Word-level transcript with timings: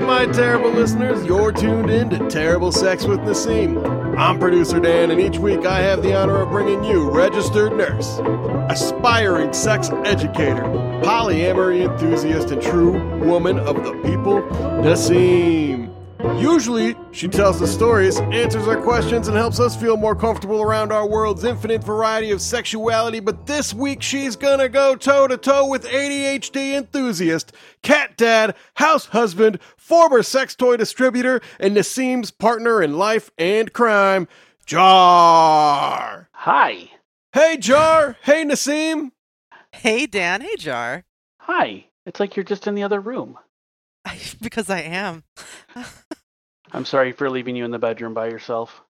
right, 0.00 0.26
my 0.26 0.32
terrible 0.32 0.70
listeners, 0.70 1.24
you're 1.24 1.52
tuned 1.52 1.88
in 1.88 2.10
to 2.10 2.18
Terrible 2.28 2.72
Sex 2.72 3.04
with 3.04 3.20
Naseem. 3.20 4.18
I'm 4.18 4.40
producer 4.40 4.80
Dan, 4.80 5.12
and 5.12 5.20
each 5.20 5.38
week 5.38 5.66
I 5.66 5.80
have 5.80 6.02
the 6.02 6.16
honor 6.16 6.42
of 6.42 6.50
bringing 6.50 6.82
you 6.82 7.08
registered 7.08 7.72
nurse, 7.76 8.18
aspiring 8.68 9.52
sex 9.52 9.90
educator, 10.04 10.62
polyamory 11.02 11.88
enthusiast, 11.88 12.50
and 12.50 12.60
true 12.60 12.92
woman 13.24 13.58
of 13.60 13.84
the 13.84 13.92
people, 14.02 14.42
Naseem. 14.82 15.83
Usually, 16.32 16.96
she 17.12 17.28
tells 17.28 17.60
the 17.60 17.66
stories, 17.66 18.18
answers 18.20 18.66
our 18.66 18.80
questions, 18.80 19.28
and 19.28 19.36
helps 19.36 19.60
us 19.60 19.76
feel 19.76 19.96
more 19.96 20.16
comfortable 20.16 20.62
around 20.62 20.92
our 20.92 21.06
world's 21.06 21.44
infinite 21.44 21.84
variety 21.84 22.30
of 22.30 22.40
sexuality. 22.40 23.20
But 23.20 23.46
this 23.46 23.74
week, 23.74 24.02
she's 24.02 24.34
gonna 24.34 24.68
go 24.68 24.96
toe 24.96 25.28
to 25.28 25.36
toe 25.36 25.68
with 25.68 25.84
ADHD 25.84 26.74
enthusiast, 26.74 27.52
cat 27.82 28.16
dad, 28.16 28.56
house 28.74 29.06
husband, 29.06 29.58
former 29.76 30.22
sex 30.22 30.54
toy 30.54 30.76
distributor, 30.76 31.40
and 31.60 31.76
Naseem's 31.76 32.30
partner 32.30 32.82
in 32.82 32.98
life 32.98 33.30
and 33.36 33.72
crime, 33.72 34.26
Jar. 34.66 36.28
Hi. 36.32 36.90
Hey, 37.32 37.56
Jar. 37.58 38.16
Hey, 38.22 38.44
Naseem. 38.44 39.10
Hey, 39.72 40.06
Dan. 40.06 40.40
Hey, 40.40 40.56
Jar. 40.56 41.04
Hi. 41.40 41.86
It's 42.06 42.20
like 42.20 42.36
you're 42.36 42.44
just 42.44 42.66
in 42.66 42.74
the 42.74 42.82
other 42.82 43.00
room. 43.00 43.38
because 44.40 44.70
I 44.70 44.80
am. 44.80 45.24
I'm 46.74 46.84
sorry 46.84 47.12
for 47.12 47.30
leaving 47.30 47.54
you 47.54 47.64
in 47.64 47.70
the 47.70 47.78
bedroom 47.78 48.14
by 48.14 48.26
yourself. 48.26 48.82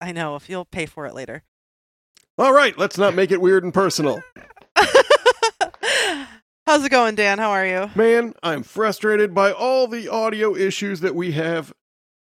I 0.00 0.12
know. 0.12 0.36
If 0.36 0.48
you'll 0.48 0.64
pay 0.64 0.86
for 0.86 1.04
it 1.04 1.14
later. 1.14 1.42
All 2.38 2.52
right, 2.52 2.78
let's 2.78 2.96
not 2.96 3.16
make 3.16 3.32
it 3.32 3.40
weird 3.40 3.64
and 3.64 3.74
personal. 3.74 4.22
How's 6.66 6.84
it 6.84 6.90
going, 6.90 7.16
Dan? 7.16 7.38
How 7.38 7.50
are 7.50 7.66
you? 7.66 7.90
Man, 7.96 8.34
I'm 8.44 8.62
frustrated 8.62 9.34
by 9.34 9.50
all 9.50 9.88
the 9.88 10.06
audio 10.08 10.54
issues 10.54 11.00
that 11.00 11.16
we 11.16 11.32
have 11.32 11.72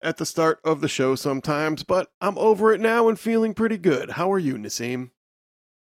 at 0.00 0.16
the 0.16 0.24
start 0.24 0.60
of 0.64 0.80
the 0.80 0.88
show 0.88 1.14
sometimes, 1.14 1.82
but 1.82 2.08
I'm 2.22 2.38
over 2.38 2.72
it 2.72 2.80
now 2.80 3.08
and 3.08 3.20
feeling 3.20 3.52
pretty 3.52 3.76
good. 3.76 4.12
How 4.12 4.32
are 4.32 4.38
you, 4.38 4.54
Naseem? 4.54 5.10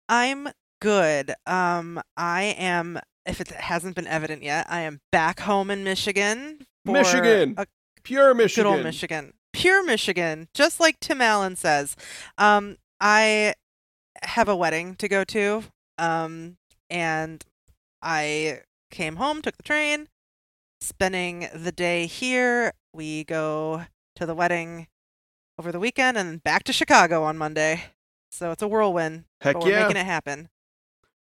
I'm 0.08 0.48
good. 0.80 1.34
Um, 1.46 2.02
I 2.16 2.56
am. 2.58 3.00
If 3.26 3.42
it 3.42 3.50
hasn't 3.50 3.96
been 3.96 4.08
evident 4.08 4.44
yet, 4.44 4.68
I 4.70 4.82
am 4.82 5.02
back 5.12 5.42
home 5.42 5.70
in 5.72 5.84
Michigan. 5.84 6.60
for 6.86 6.92
Michigan. 6.92 7.56
a 7.58 7.66
Pure 8.04 8.34
Michigan. 8.36 8.64
Good 8.72 8.76
old 8.76 8.84
Michigan. 8.84 9.34
Pure 9.54 9.84
Michigan, 9.86 10.48
just 10.54 10.80
like 10.80 11.00
Tim 11.00 11.22
Allen 11.22 11.56
says. 11.56 11.96
Um, 12.38 12.78
I 13.00 13.54
have 14.24 14.48
a 14.48 14.56
wedding 14.56 14.96
to 14.96 15.08
go 15.08 15.24
to. 15.26 15.64
Um, 15.98 16.58
and 16.90 17.44
I 18.02 18.62
came 18.92 19.18
home, 19.18 19.42
took 19.42 19.58
the 19.58 19.64
train, 19.64 20.08
spending 20.82 21.48
the 21.54 21.72
day 21.72 22.06
here. 22.06 22.74
We 22.94 23.24
go 23.24 23.86
to 24.16 24.26
the 24.26 24.36
wedding 24.36 24.88
over 25.58 25.72
the 25.72 25.80
weekend 25.80 26.18
and 26.18 26.44
back 26.44 26.64
to 26.64 26.74
Chicago 26.74 27.24
on 27.24 27.38
Monday. 27.38 27.86
So 28.32 28.52
it's 28.52 28.62
a 28.62 28.68
whirlwind. 28.68 29.26
Heck 29.42 29.56
but 29.56 29.64
we're 29.64 29.72
yeah. 29.72 29.84
making 29.84 29.98
it 29.98 30.06
happen. 30.06 30.50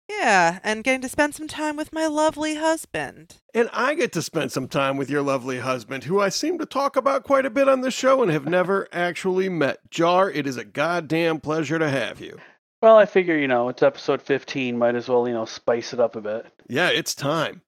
Yeah, 0.09 0.59
and 0.63 0.85
getting 0.85 1.01
to 1.01 1.09
spend 1.09 1.35
some 1.35 1.49
time 1.49 1.77
with 1.77 1.93
my 1.93 2.07
lovely 2.07 2.57
husband. 2.57 3.37
And 3.55 3.71
I 3.73 3.95
get 3.95 4.13
to 4.13 4.23
spend 4.23 4.53
some 4.53 4.69
time 4.69 4.97
with 4.97 5.09
your 5.09 5.23
lovely 5.23 5.61
husband, 5.61 6.05
who 6.05 6.21
I 6.21 6.29
seem 6.29 6.59
to 6.59 6.67
talk 6.67 6.97
about 6.97 7.25
quite 7.25 7.47
a 7.47 7.51
bit 7.51 7.69
on 7.69 7.81
the 7.81 7.91
show 7.91 8.23
and 8.23 8.31
have 8.31 8.47
never 8.47 8.87
actually 8.93 9.49
met. 9.49 9.79
Jar, 9.91 10.31
it 10.31 10.47
is 10.47 10.59
a 10.59 10.65
goddamn 10.65 11.41
pleasure 11.41 11.79
to 11.79 11.89
have 11.89 12.21
you. 12.21 12.39
Well, 12.83 12.99
I 12.99 13.07
figure, 13.07 13.37
you 13.37 13.49
know, 13.49 13.71
it's 13.71 13.83
episode 13.83 14.21
15. 14.21 14.77
Might 14.77 14.95
as 14.95 15.09
well, 15.09 15.27
you 15.27 15.33
know, 15.33 15.47
spice 15.47 15.95
it 15.95 16.01
up 16.01 16.17
a 16.17 16.21
bit. 16.21 16.47
Yeah, 16.69 16.91
it's 16.91 17.15
time. 17.15 17.63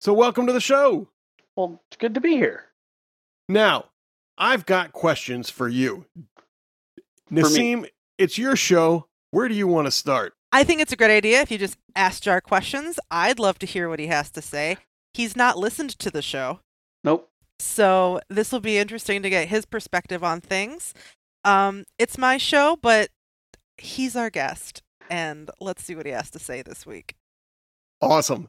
So, 0.00 0.14
welcome 0.14 0.46
to 0.46 0.52
the 0.52 0.60
show. 0.60 1.08
Well, 1.56 1.82
it's 1.88 1.98
good 1.98 2.14
to 2.14 2.20
be 2.20 2.36
here. 2.36 2.64
Now, 3.50 3.86
I've 4.38 4.64
got 4.64 4.92
questions 4.92 5.50
for 5.50 5.68
you. 5.68 6.06
For 7.28 7.50
me. 7.50 7.84
It's 8.16 8.38
your 8.38 8.56
show. 8.56 9.08
Where 9.30 9.48
do 9.48 9.54
you 9.54 9.66
want 9.66 9.86
to 9.86 9.90
start? 9.90 10.32
I 10.52 10.64
think 10.64 10.80
it's 10.80 10.92
a 10.92 10.96
great 10.96 11.10
idea 11.16 11.40
if 11.40 11.50
you 11.50 11.58
just 11.58 11.78
ask 11.96 12.22
Jar 12.22 12.40
questions. 12.40 12.98
I'd 13.10 13.38
love 13.38 13.58
to 13.60 13.66
hear 13.66 13.88
what 13.88 13.98
he 13.98 14.08
has 14.08 14.30
to 14.32 14.42
say. 14.42 14.76
He's 15.14 15.36
not 15.36 15.58
listened 15.58 15.90
to 15.98 16.10
the 16.10 16.22
show, 16.22 16.60
Nope. 17.04 17.30
so 17.58 18.20
this 18.28 18.52
will 18.52 18.60
be 18.60 18.78
interesting 18.78 19.22
to 19.22 19.30
get 19.30 19.48
his 19.48 19.64
perspective 19.66 20.22
on 20.24 20.40
things. 20.40 20.94
Um, 21.44 21.84
it's 21.98 22.16
my 22.18 22.36
show, 22.38 22.78
but 22.80 23.08
he's 23.76 24.14
our 24.16 24.30
guest, 24.30 24.82
and 25.10 25.50
let's 25.60 25.82
see 25.84 25.94
what 25.94 26.06
he 26.06 26.12
has 26.12 26.30
to 26.30 26.38
say 26.38 26.62
this 26.62 26.86
week. 26.86 27.14
Awesome. 28.00 28.48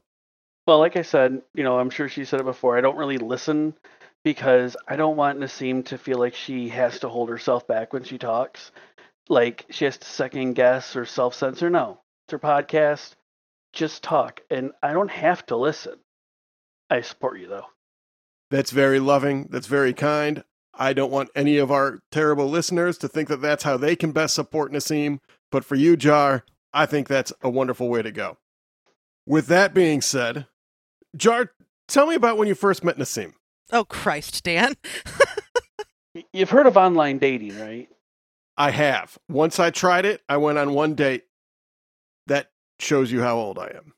Well, 0.66 0.78
like 0.78 0.96
I 0.96 1.02
said, 1.02 1.42
you 1.54 1.62
know, 1.64 1.78
I'm 1.78 1.90
sure 1.90 2.08
she 2.08 2.24
said 2.24 2.40
it 2.40 2.44
before. 2.46 2.76
I 2.78 2.80
don't 2.80 2.96
really 2.96 3.18
listen 3.18 3.74
because 4.24 4.76
I 4.88 4.96
don't 4.96 5.16
want 5.16 5.38
Naseem 5.38 5.84
to 5.86 5.98
feel 5.98 6.18
like 6.18 6.34
she 6.34 6.68
has 6.70 6.98
to 7.00 7.08
hold 7.10 7.28
herself 7.28 7.66
back 7.66 7.92
when 7.92 8.04
she 8.04 8.16
talks. 8.16 8.72
Like 9.28 9.66
she 9.70 9.84
has 9.86 9.96
to 9.98 10.06
second 10.06 10.54
guess 10.54 10.96
or 10.96 11.06
self 11.06 11.34
censor. 11.34 11.70
No, 11.70 12.00
it's 12.26 12.32
her 12.32 12.38
podcast. 12.38 13.14
Just 13.72 14.02
talk. 14.02 14.42
And 14.50 14.72
I 14.82 14.92
don't 14.92 15.10
have 15.10 15.44
to 15.46 15.56
listen. 15.56 15.94
I 16.90 17.00
support 17.00 17.40
you, 17.40 17.48
though. 17.48 17.66
That's 18.50 18.70
very 18.70 19.00
loving. 19.00 19.48
That's 19.50 19.66
very 19.66 19.92
kind. 19.92 20.44
I 20.76 20.92
don't 20.92 21.10
want 21.10 21.30
any 21.34 21.56
of 21.56 21.70
our 21.70 22.00
terrible 22.10 22.48
listeners 22.48 22.98
to 22.98 23.08
think 23.08 23.28
that 23.28 23.40
that's 23.40 23.64
how 23.64 23.76
they 23.76 23.96
can 23.96 24.12
best 24.12 24.34
support 24.34 24.72
Naseem. 24.72 25.18
But 25.50 25.64
for 25.64 25.76
you, 25.76 25.96
Jar, 25.96 26.44
I 26.72 26.86
think 26.86 27.08
that's 27.08 27.32
a 27.42 27.50
wonderful 27.50 27.88
way 27.88 28.02
to 28.02 28.10
go. 28.12 28.38
With 29.26 29.46
that 29.46 29.72
being 29.72 30.00
said, 30.00 30.46
Jar, 31.16 31.52
tell 31.88 32.06
me 32.06 32.14
about 32.14 32.36
when 32.36 32.48
you 32.48 32.54
first 32.54 32.84
met 32.84 32.98
Naseem. 32.98 33.32
Oh 33.72 33.84
Christ, 33.84 34.44
Dan! 34.44 34.74
You've 36.32 36.50
heard 36.50 36.66
of 36.66 36.76
online 36.76 37.18
dating, 37.18 37.58
right? 37.58 37.88
I 38.56 38.70
have. 38.70 39.18
Once 39.28 39.58
I 39.58 39.70
tried 39.70 40.06
it, 40.06 40.22
I 40.28 40.36
went 40.36 40.58
on 40.58 40.74
one 40.74 40.94
date. 40.94 41.24
That 42.26 42.50
shows 42.78 43.10
you 43.10 43.20
how 43.20 43.36
old 43.36 43.58
I 43.58 43.72
am. 43.76 43.92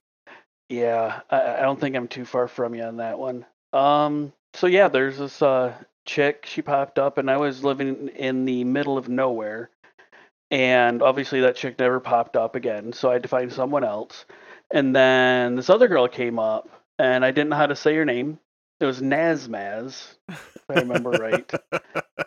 Yeah, 0.69 1.21
I, 1.31 1.59
I 1.59 1.61
don't 1.61 1.81
think 1.81 1.95
I'm 1.95 2.09
too 2.09 2.25
far 2.25 2.49
from 2.49 2.75
you 2.75 2.83
on 2.83 2.97
that 2.97 3.19
one. 3.19 3.47
Um, 3.73 4.33
so 4.55 4.67
yeah, 4.67 4.89
there's 4.89 5.19
this 5.19 5.43
uh 5.43 5.75
chick. 6.07 6.47
She 6.47 6.63
popped 6.63 6.99
up, 6.99 7.19
and 7.19 7.31
I 7.31 7.37
was 7.37 7.63
living 7.63 8.09
in 8.09 8.45
the 8.45 8.65
middle 8.65 8.99
of 8.99 9.09
nowhere, 9.09 9.71
and 10.51 11.03
obviously 11.03 11.41
that 11.43 11.57
chick 11.57 11.79
never 11.79 12.01
popped 12.01 12.37
up 12.37 12.57
again. 12.57 12.93
So 12.93 13.11
I 13.11 13.15
had 13.15 13.23
to 13.23 13.29
find 13.29 13.53
someone 13.53 13.85
else. 13.85 14.25
And 14.73 14.97
then 14.97 15.55
this 15.55 15.71
other 15.71 15.87
girl 15.87 16.09
came 16.09 16.39
up, 16.39 16.69
and 16.99 17.25
I 17.25 17.31
didn't 17.31 17.51
know 17.51 17.57
how 17.57 17.67
to 17.67 17.77
say 17.77 17.95
her 17.95 18.05
name. 18.05 18.39
It 18.81 18.87
was 18.87 19.01
Nazmaz, 19.01 20.17
if 20.29 20.65
I 20.69 20.81
remember 20.81 21.11
right. 21.11 21.51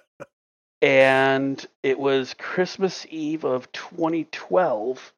And 0.82 1.66
it 1.84 2.00
was 2.00 2.34
Christmas 2.36 3.06
Eve 3.10 3.44
of 3.44 3.72
2012. 3.72 5.14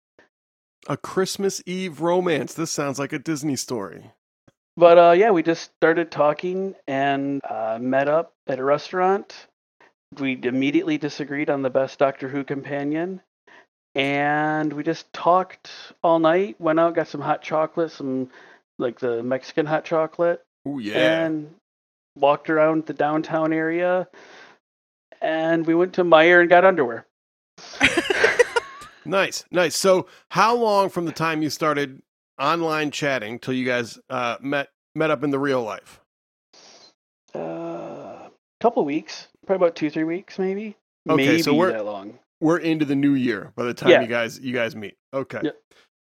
A 0.87 0.97
Christmas 0.97 1.61
Eve 1.65 2.01
romance. 2.01 2.53
This 2.55 2.71
sounds 2.71 2.97
like 2.97 3.13
a 3.13 3.19
Disney 3.19 3.55
story. 3.55 4.11
But 4.77 4.97
uh, 4.97 5.11
yeah, 5.11 5.31
we 5.31 5.43
just 5.43 5.71
started 5.75 6.09
talking 6.09 6.75
and 6.87 7.41
uh, 7.47 7.77
met 7.79 8.07
up 8.07 8.33
at 8.47 8.57
a 8.57 8.63
restaurant. 8.63 9.47
We 10.19 10.39
immediately 10.41 10.97
disagreed 10.97 11.49
on 11.49 11.61
the 11.61 11.69
best 11.69 11.99
Doctor 11.99 12.27
Who 12.27 12.43
companion. 12.43 13.21
And 13.93 14.73
we 14.73 14.83
just 14.83 15.11
talked 15.13 15.69
all 16.03 16.19
night, 16.19 16.59
went 16.59 16.79
out, 16.79 16.95
got 16.95 17.07
some 17.09 17.21
hot 17.21 17.41
chocolate, 17.41 17.91
some 17.91 18.29
like 18.79 18.99
the 18.99 19.21
Mexican 19.21 19.65
hot 19.65 19.83
chocolate, 19.85 20.41
Oh, 20.65 20.79
yeah. 20.79 21.25
and 21.25 21.53
walked 22.15 22.49
around 22.49 22.85
the 22.85 22.93
downtown 22.93 23.51
area. 23.53 24.07
And 25.21 25.65
we 25.67 25.75
went 25.75 25.93
to 25.93 26.03
Meijer 26.03 26.41
and 26.41 26.49
got 26.49 26.65
underwear. 26.65 27.05
Nice, 29.05 29.45
nice. 29.51 29.75
So, 29.75 30.07
how 30.29 30.55
long 30.55 30.89
from 30.89 31.05
the 31.05 31.11
time 31.11 31.41
you 31.41 31.49
started 31.49 32.01
online 32.39 32.91
chatting 32.91 33.39
till 33.39 33.53
you 33.53 33.65
guys 33.65 33.99
uh, 34.09 34.37
met 34.41 34.69
met 34.95 35.09
up 35.09 35.23
in 35.23 35.31
the 35.31 35.39
real 35.39 35.63
life? 35.63 35.99
A 37.33 37.39
uh, 37.39 38.29
couple 38.59 38.85
weeks, 38.85 39.27
probably 39.45 39.65
about 39.65 39.75
two, 39.75 39.89
three 39.89 40.03
weeks, 40.03 40.37
maybe. 40.37 40.75
Okay, 41.09 41.25
maybe 41.25 41.41
so 41.41 41.53
we're- 41.53 41.73
that 41.73 41.85
long. 41.85 42.19
We're 42.39 42.57
into 42.57 42.85
the 42.85 42.95
new 42.95 43.13
year 43.13 43.51
by 43.55 43.65
the 43.65 43.73
time 43.73 43.91
Yeah. 43.91 44.01
you 44.01 44.07
guys 44.07 44.39
you 44.39 44.53
guys 44.53 44.75
meet. 44.75 44.97
Okay. 45.13 45.41
Yep. 45.43 45.57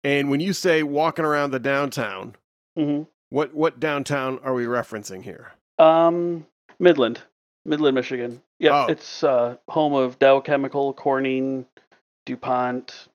And 0.05 0.31
when 0.31 0.41
you 0.41 0.55
say 0.55 0.83
walking 0.83 1.27
around 1.27 1.51
the 1.51 1.59
downtown, 1.59 2.37
hmm 2.77 3.03
what 3.29 3.55
what 3.55 3.81
downtown 3.81 4.39
are 4.43 4.55
we 4.55 4.65
referencing 4.65 5.23
here? 5.23 5.53
Um, 5.79 6.47
Midland, 6.79 7.21
Midland, 7.65 7.95
Michigan. 7.95 8.43
Yeah, 8.59 8.85
Oh. 8.85 8.87
it's 8.91 9.23
uh, 9.25 9.57
home 9.69 9.95
of 9.95 10.19
Dow 10.19 10.41
Chemical, 10.41 10.93
Corning, 10.95 11.67
DuPont, 12.27 13.09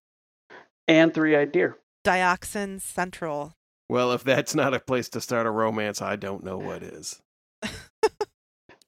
and 0.88 1.14
Three 1.14 1.36
Eyed 1.36 1.52
Deer. 1.52 1.78
Dioxin 2.06 2.80
Central. 2.82 3.54
Well, 3.90 4.12
if 4.14 4.24
that's 4.24 4.54
not 4.56 4.74
a 4.74 4.80
place 4.80 5.10
to 5.10 5.22
start 5.22 5.48
a 5.48 5.52
romance, 5.52 6.02
I 6.02 6.16
don't 6.16 6.44
know 6.44 6.58
what 6.58 6.84
is. 6.84 7.22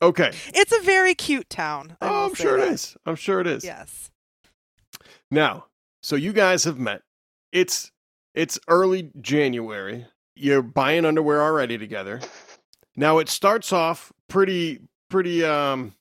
Okay. 0.02 0.32
It's 0.54 0.72
a 0.72 0.80
very 0.82 1.14
cute 1.14 1.50
town. 1.50 1.98
I 2.00 2.08
oh, 2.08 2.26
I'm 2.28 2.34
sure 2.34 2.58
it 2.58 2.62
that. 2.62 2.72
is. 2.72 2.96
I'm 3.06 3.18
sure 3.18 3.42
it 3.42 3.48
is. 3.48 3.66
Yes. 3.66 4.10
Now, 5.30 5.66
so 6.02 6.16
you 6.16 6.32
guys 6.32 6.64
have 6.64 6.80
met. 6.80 7.02
It's 7.52 7.92
it's 8.34 8.58
early 8.70 9.12
January. 9.20 10.06
You're 10.38 10.62
buying 10.62 11.04
underwear 11.04 11.42
already 11.42 11.78
together. 11.78 12.22
Now 12.96 13.18
it 13.18 13.28
starts 13.28 13.74
off 13.74 14.14
pretty 14.30 14.80
pretty 15.10 15.44
um 15.44 15.94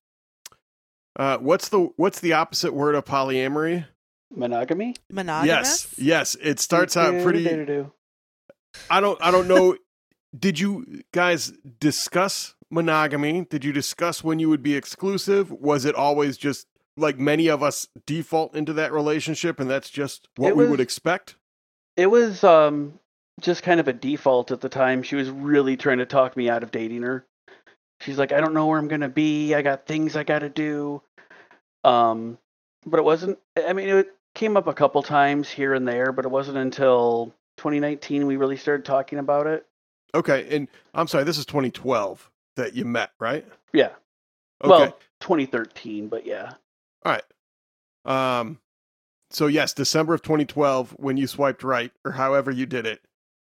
uh 1.16 1.38
what's 1.38 1.68
the 1.68 1.90
what's 1.96 2.20
the 2.20 2.34
opposite 2.34 2.72
word 2.72 2.94
of 2.94 3.04
polyamory? 3.04 3.86
Monogamy? 4.34 4.94
Monogamous. 5.10 5.88
Yes. 5.96 5.98
Yes, 5.98 6.36
it 6.40 6.60
starts 6.60 6.96
out 6.96 7.22
pretty. 7.22 7.46
I 8.90 9.00
don't 9.00 9.18
I 9.22 9.30
don't 9.30 9.48
know 9.48 9.76
did 10.38 10.60
you 10.60 11.02
guys 11.12 11.52
discuss 11.80 12.54
monogamy? 12.70 13.46
Did 13.48 13.64
you 13.64 13.72
discuss 13.72 14.22
when 14.22 14.38
you 14.38 14.48
would 14.48 14.62
be 14.62 14.74
exclusive? 14.74 15.50
Was 15.50 15.84
it 15.84 15.94
always 15.94 16.36
just 16.36 16.66
like 16.96 17.18
many 17.18 17.48
of 17.48 17.62
us 17.62 17.88
default 18.06 18.54
into 18.54 18.72
that 18.74 18.92
relationship 18.92 19.60
and 19.60 19.70
that's 19.70 19.88
just 19.88 20.28
what 20.36 20.48
It 20.48 20.56
we 20.56 20.66
would 20.66 20.80
expect? 20.80 21.36
It 21.96 22.06
was 22.06 22.44
um 22.44 22.98
just 23.40 23.62
kind 23.62 23.80
of 23.80 23.88
a 23.88 23.92
default 23.92 24.50
at 24.50 24.60
the 24.60 24.68
time. 24.68 25.02
She 25.02 25.16
was 25.16 25.30
really 25.30 25.76
trying 25.76 25.98
to 25.98 26.06
talk 26.06 26.36
me 26.36 26.50
out 26.50 26.62
of 26.62 26.70
dating 26.70 27.02
her. 27.02 27.26
She's 28.00 28.18
like, 28.18 28.32
I 28.32 28.40
don't 28.40 28.54
know 28.54 28.66
where 28.66 28.78
I'm 28.78 28.88
gonna 28.88 29.08
be. 29.08 29.54
I 29.54 29.62
got 29.62 29.86
things 29.86 30.16
I 30.16 30.24
gotta 30.24 30.48
do. 30.48 31.02
Um, 31.84 32.38
but 32.86 32.98
it 32.98 33.04
wasn't. 33.04 33.38
I 33.56 33.72
mean, 33.72 33.88
it 33.88 34.14
came 34.34 34.56
up 34.56 34.66
a 34.66 34.74
couple 34.74 35.02
times 35.02 35.50
here 35.50 35.74
and 35.74 35.86
there, 35.86 36.12
but 36.12 36.24
it 36.24 36.30
wasn't 36.30 36.58
until 36.58 37.34
2019 37.56 38.26
we 38.26 38.36
really 38.36 38.56
started 38.56 38.84
talking 38.84 39.18
about 39.18 39.46
it. 39.46 39.66
Okay, 40.14 40.46
and 40.54 40.68
I'm 40.94 41.06
sorry, 41.06 41.24
this 41.24 41.38
is 41.38 41.46
2012 41.46 42.30
that 42.56 42.74
you 42.74 42.84
met, 42.84 43.10
right? 43.18 43.46
Yeah. 43.72 43.90
Okay. 44.64 44.70
Well, 44.70 44.98
2013, 45.20 46.08
but 46.08 46.26
yeah. 46.26 46.52
All 47.04 47.12
right. 47.12 47.22
Um, 48.38 48.58
so 49.30 49.46
yes, 49.46 49.74
December 49.74 50.14
of 50.14 50.22
2012 50.22 50.92
when 50.98 51.16
you 51.16 51.26
swiped 51.26 51.62
right, 51.62 51.92
or 52.04 52.12
however 52.12 52.50
you 52.50 52.66
did 52.66 52.86
it, 52.86 53.00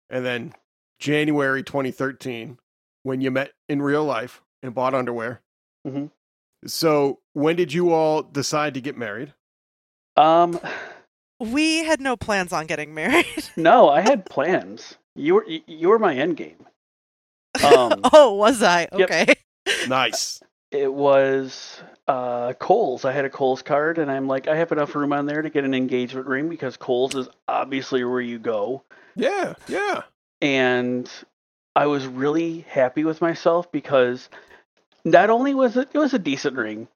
and 0.08 0.25
then 0.25 0.54
January 0.98 1.62
2013 1.62 2.58
when 3.02 3.20
you 3.20 3.31
met 3.31 3.52
in 3.69 3.81
real 3.82 4.05
life 4.05 4.43
and 4.62 4.75
bought 4.75 4.94
underwear. 4.94 5.41
Mhm. 5.87 6.11
So 6.67 7.20
when 7.32 7.56
did 7.56 7.73
you 7.73 7.93
all 7.93 8.23
decide 8.23 8.75
to 8.75 8.81
get 8.81 8.97
married? 8.97 9.32
Um, 10.17 10.61
We 11.38 11.85
had 11.85 12.00
no 12.02 12.17
plans 12.17 12.52
on 12.52 12.67
getting 12.67 12.93
married. 12.93 13.25
no, 13.56 13.88
I 13.88 14.02
had 14.02 14.26
plans. 14.26 14.97
You 15.17 15.37
were 15.37 15.44
you 15.47 15.61
you 15.67 15.88
were 15.88 15.99
my 15.99 16.14
end 16.14 16.37
game. 16.37 16.67
Um, 17.64 18.00
oh, 18.12 18.35
was 18.35 18.62
I? 18.62 18.88
Yep. 18.93 19.11
Okay. 19.11 19.35
Nice. 19.88 20.41
it 20.70 20.93
was 20.93 21.81
uh 22.08 22.53
Kohl's. 22.55 23.05
I 23.06 23.12
had 23.12 23.25
a 23.25 23.31
Kohl's 23.31 23.62
card 23.62 23.96
and 23.99 24.11
I'm 24.11 24.26
like, 24.29 24.49
I 24.49 24.56
have 24.56 24.70
enough 24.73 24.94
room 24.94 25.12
on 25.14 25.25
there 25.26 25.41
to 25.43 25.49
get 25.50 25.64
an 25.64 25.73
engagement 25.75 26.26
ring 26.26 26.49
because 26.50 26.76
Kohl's 26.76 27.14
is 27.14 27.29
obviously 27.49 28.05
where 28.05 28.20
you 28.20 28.38
go. 28.38 28.82
Yeah, 29.17 29.55
yeah. 29.67 30.03
And 30.43 31.11
I 31.76 31.87
was 31.87 32.06
really 32.06 32.61
happy 32.69 33.05
with 33.05 33.20
myself 33.20 33.70
because 33.72 34.28
not 35.05 35.31
only 35.31 35.55
was 35.55 35.76
it 35.76 35.88
it 35.93 35.99
was 35.99 36.12
a 36.14 36.19
decent 36.19 36.56
ring, 36.56 36.88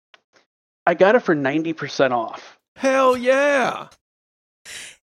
I 0.87 0.94
got 0.94 1.15
it 1.15 1.21
for 1.21 1.35
ninety 1.35 1.73
percent 1.73 2.12
off. 2.12 2.59
Hell 2.76 3.17
yeah. 3.17 3.88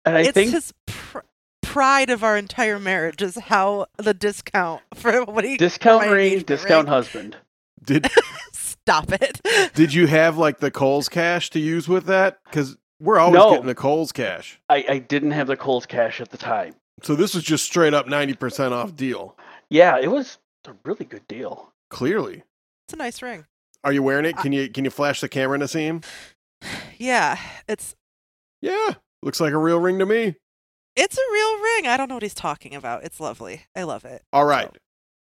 And 0.06 0.18
I 0.18 0.22
it's 0.22 0.32
think 0.32 0.52
his 0.52 0.74
pr- 0.86 1.20
pride 1.64 2.10
of 2.10 2.24
our 2.24 2.38
entire 2.38 2.80
marriage 2.80 3.22
is 3.22 3.36
how 3.36 3.88
the 3.98 4.14
discount 4.14 4.82
for 4.96 5.24
what 5.24 5.44
he 5.44 5.58
discount 5.58 6.06
my 6.06 6.12
ring, 6.12 6.40
discount 6.42 6.86
ring. 6.86 6.94
husband. 6.94 7.38
Did 7.84 8.08
Stop 8.54 9.12
it. 9.14 9.42
did 9.74 9.94
you 9.96 10.06
have 10.06 10.38
like 10.38 10.60
the 10.60 10.70
Kohl's 10.70 11.10
cash 11.10 11.50
to 11.52 11.60
use 11.60 11.88
with 11.88 12.06
that? 12.06 12.38
Because 12.46 12.78
we're 13.00 13.18
always 13.18 13.40
No. 13.40 13.50
getting 13.52 13.66
the 13.66 13.74
Kohl's 13.76 14.12
cash. 14.12 14.60
I, 14.70 14.86
I 14.88 14.98
didn't 15.00 15.32
have 15.32 15.48
the 15.48 15.58
Kohl's 15.58 15.88
cash 15.88 16.22
at 16.22 16.30
the 16.30 16.38
time. 16.38 16.76
So 17.02 17.16
this 17.16 17.34
was 17.34 17.44
just 17.44 17.66
straight 17.66 17.96
up 17.96 18.06
90% 18.06 18.72
off 18.74 18.96
deal. 18.96 19.36
Yeah, 19.76 19.98
it 20.00 20.08
was 20.10 20.38
a 20.66 20.74
really 20.86 21.04
good 21.04 21.28
deal. 21.28 21.74
Clearly. 21.90 22.44
It's 22.88 22.94
a 22.94 22.96
nice 22.96 23.22
ring. 23.22 23.46
Are 23.84 23.92
you 23.92 24.02
wearing 24.02 24.24
it? 24.24 24.38
Can 24.38 24.54
you 24.54 24.70
can 24.70 24.86
you 24.86 24.90
flash 24.90 25.20
the 25.20 25.28
camera, 25.28 25.58
Naseem? 25.60 26.04
Yeah, 26.98 27.38
it's 27.68 27.94
Yeah. 28.62 28.92
Looks 29.22 29.42
like 29.42 29.52
a 29.52 29.58
real 29.58 29.80
ring 29.80 30.00
to 30.00 30.06
me. 30.06 30.36
it's 30.96 31.18
a 31.18 31.32
real 31.34 31.62
ring. 31.62 31.88
I 31.88 31.98
don't 31.98 32.08
know 32.08 32.16
what 32.16 32.24
he's 32.24 32.34
talking 32.34 32.74
about. 32.74 33.04
It's 33.04 33.20
lovely. 33.20 33.64
I 33.76 33.84
love 33.84 34.06
it. 34.06 34.24
All 34.32 34.46
right. 34.46 34.72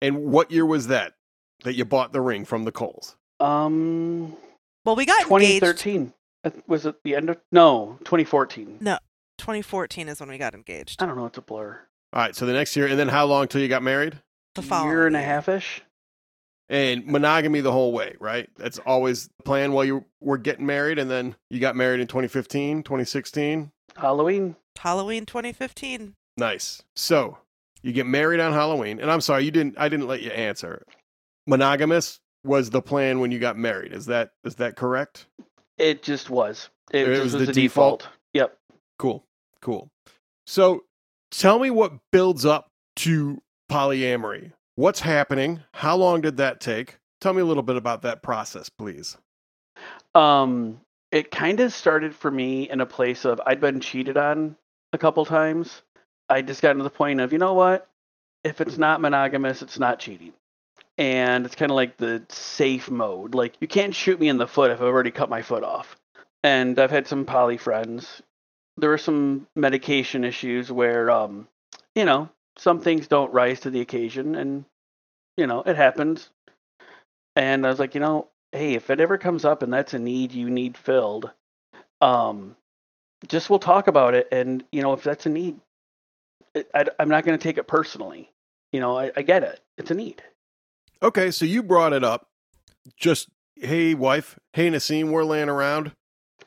And 0.02 0.25
what 0.26 0.50
year 0.50 0.66
was 0.66 0.88
that 0.88 1.14
that 1.64 1.72
you 1.75 1.87
bought 1.87 2.12
the 2.12 2.20
ring 2.20 2.44
from 2.44 2.64
the 2.64 2.72
Kohl's? 2.72 3.16
Um, 3.40 4.37
Well, 4.84 4.96
we 4.96 5.06
got 5.06 5.22
2013. 5.22 6.12
Uh, 6.44 6.50
Was 6.66 6.84
it 6.84 6.96
the 7.05 7.16
end 7.16 7.31
of? 7.31 7.38
No, 7.50 7.96
2014. 8.05 8.78
No. 8.82 8.98
2014 9.38 10.08
is 10.08 10.20
when 10.20 10.28
we 10.28 10.37
got 10.37 10.55
engaged. 10.55 11.02
I 11.02 11.06
don't 11.06 11.16
know. 11.16 11.25
It's 11.26 11.38
a 11.38 11.40
blur. 11.40 11.81
All 12.12 12.20
right. 12.20 12.37
So 12.37 12.44
the 12.44 12.52
next 12.52 12.76
year, 12.76 12.87
and 12.87 12.98
then 12.98 13.08
how 13.08 13.25
long 13.25 13.48
till 13.48 13.62
you 13.62 13.69
got 13.69 13.82
married? 13.82 14.20
The 14.54 14.62
following 14.62 14.90
year 14.90 15.06
and 15.06 15.16
a 15.16 15.20
year. 15.20 15.28
half 15.28 15.49
ish. 15.49 15.82
And 16.69 17.06
monogamy 17.06 17.60
the 17.60 17.72
whole 17.72 17.93
way, 17.93 18.16
right? 18.19 18.49
That's 18.56 18.78
always 18.78 19.28
the 19.38 19.43
plan 19.44 19.72
while 19.72 19.84
you 19.84 20.04
were 20.20 20.38
getting 20.38 20.64
married, 20.64 20.99
and 20.99 21.10
then 21.10 21.37
you 21.50 21.60
got 21.60 21.76
married 21.76 22.00
in 22.00 22.06
2015, 22.06 22.82
2016. 22.82 23.70
Halloween. 23.96 24.56
Halloween 24.78 25.26
2015. 25.26 26.14
Nice. 26.38 26.82
So 26.96 27.37
you 27.82 27.93
get 27.93 28.06
married 28.06 28.40
on 28.40 28.52
Halloween, 28.52 29.00
and 29.00 29.10
I'm 29.10 29.20
sorry, 29.20 29.44
you 29.44 29.50
didn't. 29.50 29.75
I 29.78 29.88
didn't 29.88 30.06
let 30.06 30.22
you 30.22 30.31
answer. 30.31 30.82
Monogamous 31.46 32.20
was 32.44 32.70
the 32.70 32.81
plan 32.81 33.20
when 33.20 33.31
you 33.32 33.38
got 33.38 33.58
married. 33.58 33.93
Is 33.93 34.06
that 34.06 34.31
is 34.44 34.55
that 34.56 34.76
correct? 34.76 35.26
It 35.78 36.02
just 36.02 36.31
was. 36.31 36.70
It, 36.90 37.08
It 37.08 37.14
just 37.14 37.25
was 37.25 37.34
was, 37.34 37.40
the 37.40 37.46
the 37.46 37.52
default. 37.52 38.08
Yep. 38.32 38.56
Cool. 38.98 39.25
Cool. 39.60 39.88
So 40.46 40.84
tell 41.31 41.58
me 41.58 41.70
what 41.70 41.93
builds 42.12 42.46
up 42.46 42.69
to 42.96 43.43
polyamory. 43.72 44.52
What's 44.74 45.00
happening? 45.00 45.60
How 45.72 45.96
long 45.96 46.20
did 46.20 46.36
that 46.36 46.60
take? 46.60 46.98
Tell 47.20 47.32
me 47.32 47.40
a 47.40 47.44
little 47.44 47.62
bit 47.62 47.76
about 47.76 48.02
that 48.02 48.22
process, 48.22 48.69
please. 48.69 49.16
Um, 50.14 50.80
it 51.10 51.30
kind 51.30 51.60
of 51.60 51.72
started 51.72 52.14
for 52.14 52.30
me 52.30 52.69
in 52.69 52.80
a 52.80 52.86
place 52.86 53.24
of 53.24 53.40
I'd 53.46 53.60
been 53.60 53.80
cheated 53.80 54.16
on 54.16 54.56
a 54.92 54.98
couple 54.98 55.24
times. 55.24 55.82
I 56.28 56.42
just 56.42 56.62
got 56.62 56.74
to 56.74 56.82
the 56.82 56.90
point 56.90 57.20
of, 57.20 57.32
you 57.32 57.38
know 57.38 57.54
what? 57.54 57.88
If 58.44 58.60
it's 58.60 58.78
not 58.78 59.00
monogamous, 59.00 59.62
it's 59.62 59.78
not 59.78 59.98
cheating. 59.98 60.32
And 60.98 61.46
it's 61.46 61.54
kind 61.54 61.70
of 61.70 61.76
like 61.76 61.96
the 61.96 62.22
safe 62.28 62.90
mode. 62.90 63.34
Like, 63.34 63.54
you 63.60 63.69
can't 63.69 63.94
shoot 63.94 64.20
me 64.20 64.28
in 64.28 64.36
the 64.36 64.46
foot 64.46 64.70
if 64.70 64.80
I've 64.80 64.86
already 64.86 65.10
cut 65.10 65.30
my 65.30 65.42
foot 65.42 65.64
off. 65.64 65.96
And 66.42 66.78
I've 66.78 66.90
had 66.90 67.06
some 67.06 67.24
poly 67.24 67.56
friends. 67.56 68.20
There 68.76 68.90
were 68.90 68.98
some 68.98 69.46
medication 69.56 70.24
issues 70.24 70.70
where, 70.70 71.10
um, 71.10 71.48
you 71.94 72.05
know, 72.05 72.29
some 72.56 72.81
things 72.81 73.06
don't 73.06 73.32
rise 73.32 73.61
to 73.61 73.71
the 73.71 73.81
occasion. 73.81 74.35
And, 74.35 74.65
you 75.37 75.47
know, 75.47 75.63
it 75.63 75.77
happens. 75.77 76.31
And 77.37 77.67
I 77.67 77.71
was 77.71 77.79
like, 77.79 77.94
you 77.94 78.01
know, 78.01 78.29
hey, 78.53 78.75
if 78.75 78.91
it 78.91 79.01
ever 79.01 79.19
comes 79.19 79.44
up 79.44 79.63
and 79.63 79.73
that's 79.73 79.94
a 79.94 79.99
need 79.99 80.32
you 80.32 80.51
need 80.51 80.77
filled, 80.77 81.31
um, 82.01 82.56
just 83.29 83.51
we'll 83.51 83.59
talk 83.59 83.89
about 83.89 84.15
it. 84.15 84.29
And 84.31 84.65
you 84.71 84.82
know, 84.82 84.93
if 84.93 85.03
that's 85.03 85.27
a 85.27 85.31
need, 85.31 85.59
it, 86.55 86.69
I, 86.75 86.87
am 86.99 87.09
not 87.09 87.25
going 87.25 87.39
to 87.39 87.43
take 87.43 87.59
it 87.59 87.67
personally. 87.67 88.31
You 88.73 88.81
know, 88.81 88.99
I, 88.99 89.13
I 89.17 89.23
get 89.23 89.43
it; 89.43 89.61
it's 89.79 89.91
a 89.91 89.94
need. 89.94 90.23
Okay, 91.03 91.31
so 91.31 91.44
you 91.44 91.63
brought 91.63 91.93
it 91.93 92.05
up. 92.05 92.27
Just 92.97 93.29
hey, 93.56 93.94
wife, 93.94 94.39
hey, 94.53 94.69
Naseem, 94.69 95.11
we're 95.11 95.25
laying 95.25 95.49
around, 95.49 95.93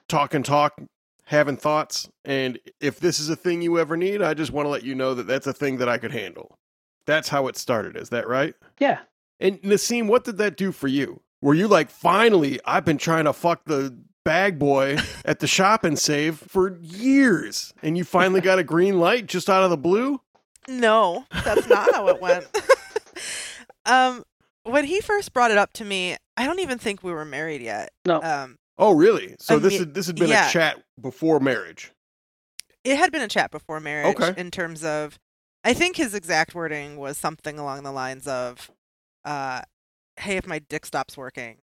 talking, 0.07 0.43
talk, 0.43 0.81
having 1.25 1.57
thoughts, 1.57 2.09
and 2.23 2.59
if 2.79 2.99
this 2.99 3.19
is 3.19 3.29
a 3.29 3.35
thing 3.35 3.61
you 3.61 3.79
ever 3.79 3.97
need, 3.97 4.21
I 4.21 4.33
just 4.33 4.51
want 4.51 4.65
to 4.65 4.69
let 4.69 4.83
you 4.83 4.95
know 4.95 5.13
that 5.13 5.27
that's 5.27 5.47
a 5.47 5.53
thing 5.53 5.77
that 5.77 5.89
I 5.89 5.97
could 5.97 6.11
handle. 6.11 6.57
That's 7.05 7.29
how 7.29 7.47
it 7.47 7.57
started. 7.57 7.97
Is 7.97 8.09
that 8.09 8.27
right? 8.27 8.55
Yeah. 8.79 8.99
And 9.39 9.61
Naseem, 9.61 10.07
what 10.07 10.23
did 10.23 10.37
that 10.37 10.57
do 10.57 10.71
for 10.71 10.87
you? 10.87 11.21
Were 11.41 11.53
you 11.53 11.67
like, 11.67 11.89
finally, 11.89 12.59
I've 12.65 12.85
been 12.85 12.97
trying 12.97 13.25
to 13.25 13.33
fuck 13.33 13.65
the 13.65 13.97
bag 14.23 14.57
boy 14.57 14.97
at 15.25 15.39
the 15.39 15.47
shop 15.47 15.83
and 15.83 15.97
save 15.97 16.37
for 16.37 16.77
years, 16.79 17.73
and 17.81 17.97
you 17.97 18.03
finally 18.03 18.41
got 18.41 18.59
a 18.59 18.63
green 18.75 18.99
light 18.99 19.27
just 19.27 19.49
out 19.49 19.63
of 19.63 19.69
the 19.69 19.77
blue? 19.77 20.21
No, 20.67 21.25
that's 21.43 21.67
not 21.67 21.93
how 21.93 22.07
it 22.07 22.19
went. 22.19 22.45
um, 23.85 24.23
when 24.63 24.85
he 24.85 24.99
first 24.99 25.31
brought 25.31 25.51
it 25.51 25.57
up 25.57 25.73
to 25.73 25.85
me, 25.85 26.17
I 26.37 26.47
don't 26.47 26.59
even 26.59 26.79
think 26.79 27.03
we 27.03 27.11
were 27.11 27.25
married 27.25 27.61
yet. 27.61 27.91
No. 28.05 28.21
Um, 28.21 28.57
Oh, 28.77 28.93
really? 28.93 29.35
So 29.39 29.55
I 29.55 29.59
this 29.59 29.73
mean, 29.79 29.81
is 29.89 29.93
this 29.93 30.07
had 30.07 30.15
been 30.17 30.29
yeah. 30.29 30.47
a 30.49 30.51
chat 30.51 30.83
before 30.99 31.39
marriage. 31.39 31.91
it 32.83 32.97
had 32.97 33.11
been 33.11 33.21
a 33.21 33.27
chat 33.27 33.51
before 33.51 33.79
marriage 33.79 34.15
Okay. 34.19 34.39
in 34.39 34.51
terms 34.51 34.83
of 34.83 35.17
I 35.63 35.73
think 35.73 35.95
his 35.95 36.13
exact 36.13 36.53
wording 36.53 36.97
was 36.97 37.17
something 37.17 37.57
along 37.57 37.83
the 37.83 37.91
lines 37.91 38.27
of 38.27 38.69
uh 39.23 39.61
hey 40.19 40.37
if 40.37 40.45
my 40.45 40.59
dick 40.59 40.85
stops 40.85 41.17
working 41.17 41.57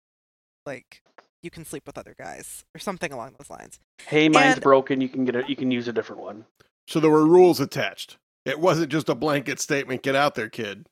like 0.65 1.01
you 1.43 1.49
can 1.49 1.65
sleep 1.65 1.83
with 1.87 1.97
other 1.97 2.15
guys 2.17 2.63
or 2.75 2.79
something 2.79 3.11
along 3.13 3.33
those 3.39 3.49
lines. 3.49 3.79
Hey, 4.07 4.27
mine's 4.29 4.55
And- 4.55 4.61
broken. 4.63 4.99
You 5.01 5.09
can 5.09 5.25
get 5.25 5.35
it. 5.35 5.49
You 5.49 5.55
can 5.55 5.71
use 5.71 5.87
a 5.87 5.93
different 5.93 6.21
one. 6.21 6.45
So 6.87 6.99
there 6.99 7.09
were 7.11 7.25
rules 7.25 7.59
attached. 7.59 8.17
It 8.45 8.59
wasn't 8.59 8.91
just 8.91 9.07
a 9.09 9.15
blanket 9.15 9.59
statement. 9.59 10.01
Get 10.03 10.15
out 10.15 10.35
there, 10.35 10.49
kid. 10.49 10.87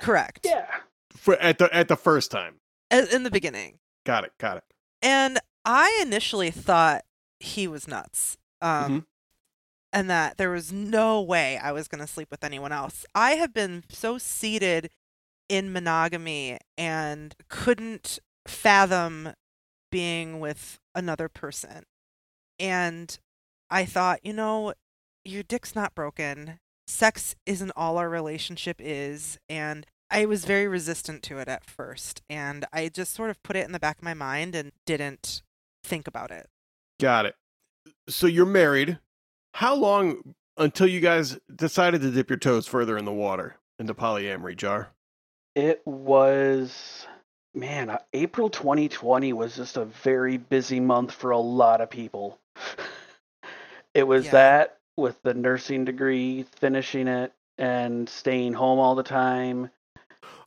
Correct. 0.00 0.40
Yeah. 0.44 0.66
For, 1.12 1.34
at 1.36 1.58
the 1.58 1.72
at 1.74 1.88
the 1.88 1.96
first 1.96 2.30
time. 2.30 2.56
A- 2.90 3.14
In 3.14 3.22
the 3.22 3.30
beginning. 3.30 3.78
Got 4.04 4.24
it. 4.24 4.32
Got 4.38 4.56
it. 4.58 4.64
And 5.02 5.38
I 5.64 5.98
initially 6.02 6.50
thought 6.50 7.04
he 7.40 7.66
was 7.66 7.88
nuts. 7.88 8.36
Um 8.60 9.00
Mhm. 9.02 9.06
and 9.92 10.10
that 10.10 10.36
there 10.38 10.50
was 10.50 10.72
no 10.72 11.22
way 11.22 11.56
I 11.58 11.70
was 11.72 11.86
going 11.88 12.00
to 12.00 12.06
sleep 12.12 12.28
with 12.30 12.42
anyone 12.44 12.72
else. 12.72 13.04
I 13.14 13.32
have 13.36 13.52
been 13.54 13.84
so 13.88 14.18
seated 14.18 14.90
in 15.48 15.72
monogamy 15.72 16.58
and 16.76 17.34
couldn't 17.48 18.18
fathom 18.46 19.34
being 19.90 20.40
with 20.40 20.80
another 20.94 21.28
person. 21.28 21.84
And 22.58 23.16
I 23.70 23.84
thought, 23.84 24.24
you 24.24 24.32
know, 24.32 24.74
your 25.24 25.42
dick's 25.44 25.74
not 25.76 25.94
broken. 25.94 26.58
Sex 26.88 27.36
isn't 27.46 27.72
all 27.76 27.96
our 27.98 28.08
relationship 28.10 28.76
is. 28.80 29.38
And 29.48 29.86
I 30.10 30.24
was 30.26 30.44
very 30.44 30.66
resistant 30.66 31.22
to 31.24 31.38
it 31.38 31.48
at 31.48 31.64
first. 31.64 32.22
And 32.28 32.64
I 32.72 32.88
just 32.88 33.14
sort 33.14 33.30
of 33.30 33.42
put 33.44 33.56
it 33.56 33.64
in 33.64 33.72
the 33.72 33.78
back 33.80 33.98
of 33.98 34.02
my 34.04 34.14
mind 34.14 34.54
and 34.56 34.72
didn't 34.86 35.42
think 35.84 36.06
about 36.08 36.30
it. 36.30 36.48
Got 37.00 37.26
it. 37.26 37.34
So 38.08 38.26
you're 38.26 38.46
married. 38.46 38.98
How 39.54 39.74
long 39.74 40.34
until 40.56 40.86
you 40.86 41.00
guys 41.00 41.38
decided 41.54 42.00
to 42.02 42.10
dip 42.10 42.30
your 42.30 42.38
toes 42.38 42.66
further 42.66 42.96
in 42.96 43.04
the 43.04 43.12
water 43.12 43.56
in 43.78 43.86
the 43.86 43.94
polyamory, 43.94 44.56
Jar? 44.56 44.90
It 45.54 45.82
was, 45.86 47.06
man, 47.54 47.90
uh, 47.90 47.98
April 48.12 48.50
2020 48.50 49.32
was 49.32 49.54
just 49.56 49.76
a 49.76 49.84
very 49.84 50.36
busy 50.36 50.80
month 50.80 51.12
for 51.12 51.30
a 51.30 51.38
lot 51.38 51.80
of 51.80 51.90
people. 51.90 52.38
it 53.94 54.04
was 54.04 54.26
Yeah. 54.26 54.30
that 54.32 54.78
with 54.96 55.20
the 55.22 55.34
nursing 55.34 55.84
degree, 55.84 56.44
finishing 56.56 57.08
it, 57.08 57.32
and 57.58 58.08
staying 58.08 58.52
home 58.54 58.78
all 58.78 58.94
the 58.94 59.02
time. 59.02 59.70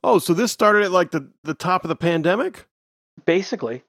Oh, 0.03 0.19
so 0.19 0.33
this 0.33 0.51
started 0.51 0.83
at 0.83 0.91
like 0.91 1.11
the, 1.11 1.29
the 1.43 1.53
top 1.53 1.83
of 1.83 1.89
the 1.89 1.95
pandemic? 1.95 2.67
Basically, 3.25 3.83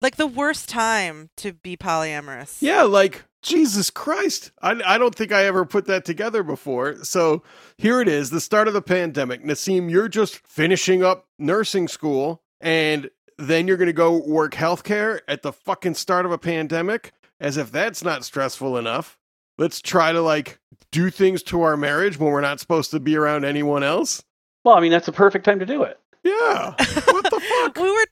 Like 0.00 0.16
the 0.16 0.26
worst 0.26 0.68
time 0.68 1.30
to 1.38 1.52
be 1.52 1.76
polyamorous. 1.76 2.58
Yeah, 2.60 2.82
like 2.82 3.24
Jesus 3.42 3.90
Christ. 3.90 4.52
I, 4.62 4.80
I 4.86 4.98
don't 4.98 5.14
think 5.14 5.32
I 5.32 5.44
ever 5.44 5.64
put 5.64 5.86
that 5.86 6.04
together 6.04 6.42
before. 6.42 7.04
So 7.04 7.42
here 7.76 8.00
it 8.00 8.08
is, 8.08 8.30
the 8.30 8.40
start 8.40 8.68
of 8.68 8.74
the 8.74 8.82
pandemic. 8.82 9.42
Naseem, 9.44 9.90
you're 9.90 10.08
just 10.08 10.36
finishing 10.46 11.02
up 11.02 11.26
nursing 11.38 11.88
school 11.88 12.42
and 12.60 13.10
then 13.38 13.66
you're 13.68 13.76
going 13.76 13.86
to 13.86 13.92
go 13.92 14.16
work 14.24 14.54
healthcare 14.54 15.20
at 15.28 15.42
the 15.42 15.52
fucking 15.52 15.94
start 15.94 16.26
of 16.26 16.32
a 16.32 16.38
pandemic 16.38 17.12
as 17.40 17.56
if 17.56 17.70
that's 17.70 18.02
not 18.02 18.24
stressful 18.24 18.76
enough. 18.76 19.18
Let's 19.58 19.80
try 19.80 20.12
to 20.12 20.20
like 20.20 20.58
do 20.92 21.10
things 21.10 21.42
to 21.44 21.62
our 21.62 21.76
marriage 21.76 22.18
when 22.18 22.30
we're 22.30 22.40
not 22.40 22.60
supposed 22.60 22.90
to 22.92 23.00
be 23.00 23.16
around 23.16 23.44
anyone 23.44 23.82
else. 23.82 24.22
well, 24.64 24.76
I 24.76 24.80
mean, 24.80 24.92
that's 24.92 25.06
the 25.06 25.12
perfect 25.12 25.44
time 25.44 25.58
to 25.58 25.66
do 25.66 25.82
it. 25.82 25.98
Yeah. 26.24 26.74
What 26.76 27.24
the 27.24 27.40
fuck? 27.64 27.76
we 27.76 27.90
were 27.90 28.04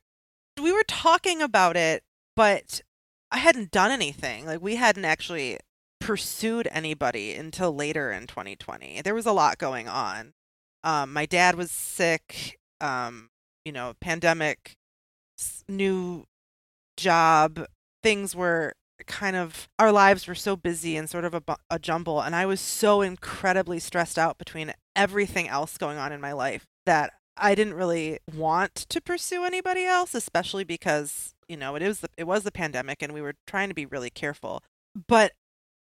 we 0.60 0.72
were 0.72 0.84
talking 0.86 1.42
about 1.42 1.76
it, 1.76 2.02
but 2.34 2.80
I 3.30 3.38
hadn't 3.38 3.70
done 3.70 3.90
anything. 3.90 4.46
Like 4.46 4.60
we 4.60 4.76
hadn't 4.76 5.04
actually 5.04 5.58
pursued 6.00 6.68
anybody 6.70 7.34
until 7.34 7.74
later 7.74 8.12
in 8.12 8.26
2020. 8.26 9.02
There 9.02 9.14
was 9.14 9.26
a 9.26 9.32
lot 9.32 9.58
going 9.58 9.88
on. 9.88 10.32
Um, 10.84 11.12
my 11.12 11.26
dad 11.26 11.56
was 11.56 11.70
sick. 11.70 12.58
Um, 12.80 13.30
you 13.64 13.72
know, 13.72 13.94
pandemic, 14.00 14.76
new 15.68 16.24
job. 16.96 17.66
Things 18.02 18.36
were 18.36 18.74
kind 19.06 19.36
of 19.36 19.68
our 19.78 19.92
lives 19.92 20.26
were 20.26 20.34
so 20.34 20.56
busy 20.56 20.96
and 20.96 21.10
sort 21.10 21.24
of 21.24 21.34
a, 21.34 21.42
a 21.68 21.78
jumble, 21.78 22.20
and 22.20 22.34
I 22.34 22.46
was 22.46 22.60
so 22.60 23.02
incredibly 23.02 23.78
stressed 23.78 24.18
out 24.18 24.38
between 24.38 24.72
everything 24.94 25.48
else 25.48 25.76
going 25.76 25.98
on 25.98 26.12
in 26.12 26.20
my 26.20 26.32
life 26.32 26.64
that 26.86 27.12
I 27.36 27.54
didn't 27.54 27.74
really 27.74 28.18
want 28.34 28.74
to 28.74 29.00
pursue 29.00 29.44
anybody 29.44 29.84
else, 29.84 30.14
especially 30.14 30.64
because 30.64 31.34
you 31.48 31.56
know 31.56 31.76
it 31.76 31.82
was 31.82 32.00
the, 32.00 32.08
it 32.16 32.24
was 32.24 32.42
the 32.42 32.52
pandemic 32.52 33.02
and 33.02 33.12
we 33.12 33.20
were 33.20 33.34
trying 33.46 33.68
to 33.68 33.74
be 33.74 33.86
really 33.86 34.10
careful. 34.10 34.62
But 35.08 35.32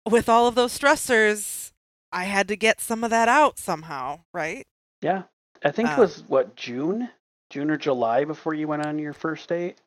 with 0.09 0.29
all 0.29 0.47
of 0.47 0.55
those 0.55 0.77
stressors, 0.77 1.73
I 2.13 2.25
had 2.25 2.49
to 2.49 2.57
get 2.57 2.81
some 2.81 3.05
of 3.05 3.11
that 3.11 3.29
out 3.29 3.59
somehow, 3.59 4.21
right? 4.33 4.67
Yeah. 5.01 5.25
I 5.65 5.71
think 5.71 5.89
it 5.89 5.95
Um, 5.95 6.01
was 6.01 6.25
what, 6.29 6.57
June? 6.57 7.11
June 7.51 7.71
or 7.71 7.77
July 7.77 8.25
before 8.25 8.55
you 8.55 8.69
went 8.69 8.85
on 8.85 8.99
your 8.99 9.13
first 9.13 9.49
date? 9.49 9.79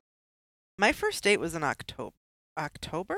My 0.78 0.92
first 0.92 1.24
date 1.24 1.40
was 1.40 1.54
in 1.54 1.64
October. 1.64 2.16
October? 2.58 3.18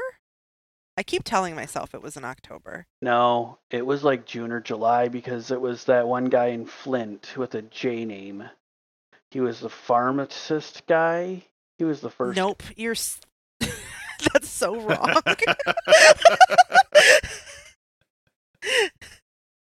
I 0.99 1.03
keep 1.03 1.23
telling 1.23 1.55
myself 1.55 1.95
it 1.95 2.01
was 2.01 2.17
in 2.17 2.25
October. 2.25 2.85
No, 3.01 3.57
it 3.71 3.85
was 3.85 4.03
like 4.03 4.25
June 4.25 4.51
or 4.51 4.59
July 4.59 5.07
because 5.07 5.49
it 5.49 5.61
was 5.61 5.85
that 5.85 6.05
one 6.05 6.25
guy 6.25 6.47
in 6.47 6.65
Flint 6.65 7.35
with 7.37 7.55
a 7.55 7.61
J 7.61 8.03
name. 8.03 8.43
He 9.31 9.39
was 9.39 9.61
the 9.61 9.69
pharmacist 9.69 10.85
guy. 10.87 11.43
He 11.77 11.85
was 11.85 12.01
the 12.01 12.09
first. 12.09 12.35
Nope, 12.35 12.63
you're. 12.75 12.95
That's 14.33 14.49
so 14.49 14.75
wrong. 14.81 15.15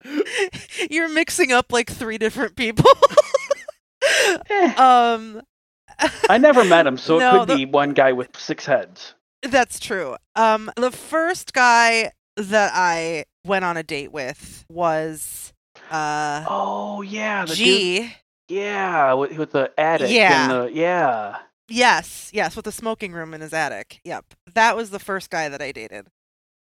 you're 0.91 1.09
mixing 1.09 1.53
up 1.53 1.73
like 1.73 1.89
three 1.89 2.19
different 2.19 2.57
people. 2.57 2.91
Eh, 4.51 4.75
um, 4.75 5.43
I 6.29 6.39
never 6.39 6.65
met 6.65 6.87
him, 6.87 6.97
so 6.99 7.19
No, 7.19 7.29
it 7.29 7.39
could 7.41 7.49
the- 7.49 7.57
be 7.57 7.65
one 7.67 7.93
guy 7.93 8.13
with 8.13 8.37
six 8.37 8.67
heads. 8.67 9.15
That's 9.43 9.79
true. 9.79 10.17
Um, 10.35 10.71
the 10.77 10.91
first 10.91 11.53
guy 11.53 12.13
that 12.37 12.73
I 12.75 13.25
went 13.45 13.65
on 13.65 13.77
a 13.77 13.83
date 13.83 14.13
with 14.13 14.65
was 14.69 15.53
uh 15.91 16.45
Oh 16.49 17.03
yeah, 17.03 17.45
the 17.45 17.55
dude. 17.55 17.57
G. 17.57 18.13
Yeah, 18.49 19.13
with, 19.15 19.37
with 19.37 19.53
the 19.53 19.71
attic. 19.79 20.11
Yeah. 20.11 20.45
And 20.45 20.53
the, 20.69 20.73
yeah. 20.73 21.37
Yes, 21.69 22.31
yes, 22.33 22.57
with 22.57 22.65
the 22.65 22.73
smoking 22.73 23.13
room 23.13 23.35
in 23.35 23.43
his 23.43 23.53
attic. 23.53 24.01
Yep, 24.05 24.25
that 24.55 24.75
was 24.77 24.89
the 24.91 24.99
first 24.99 25.29
guy 25.29 25.51
that 25.51 25.61
I 25.61 25.71
dated, 25.71 26.07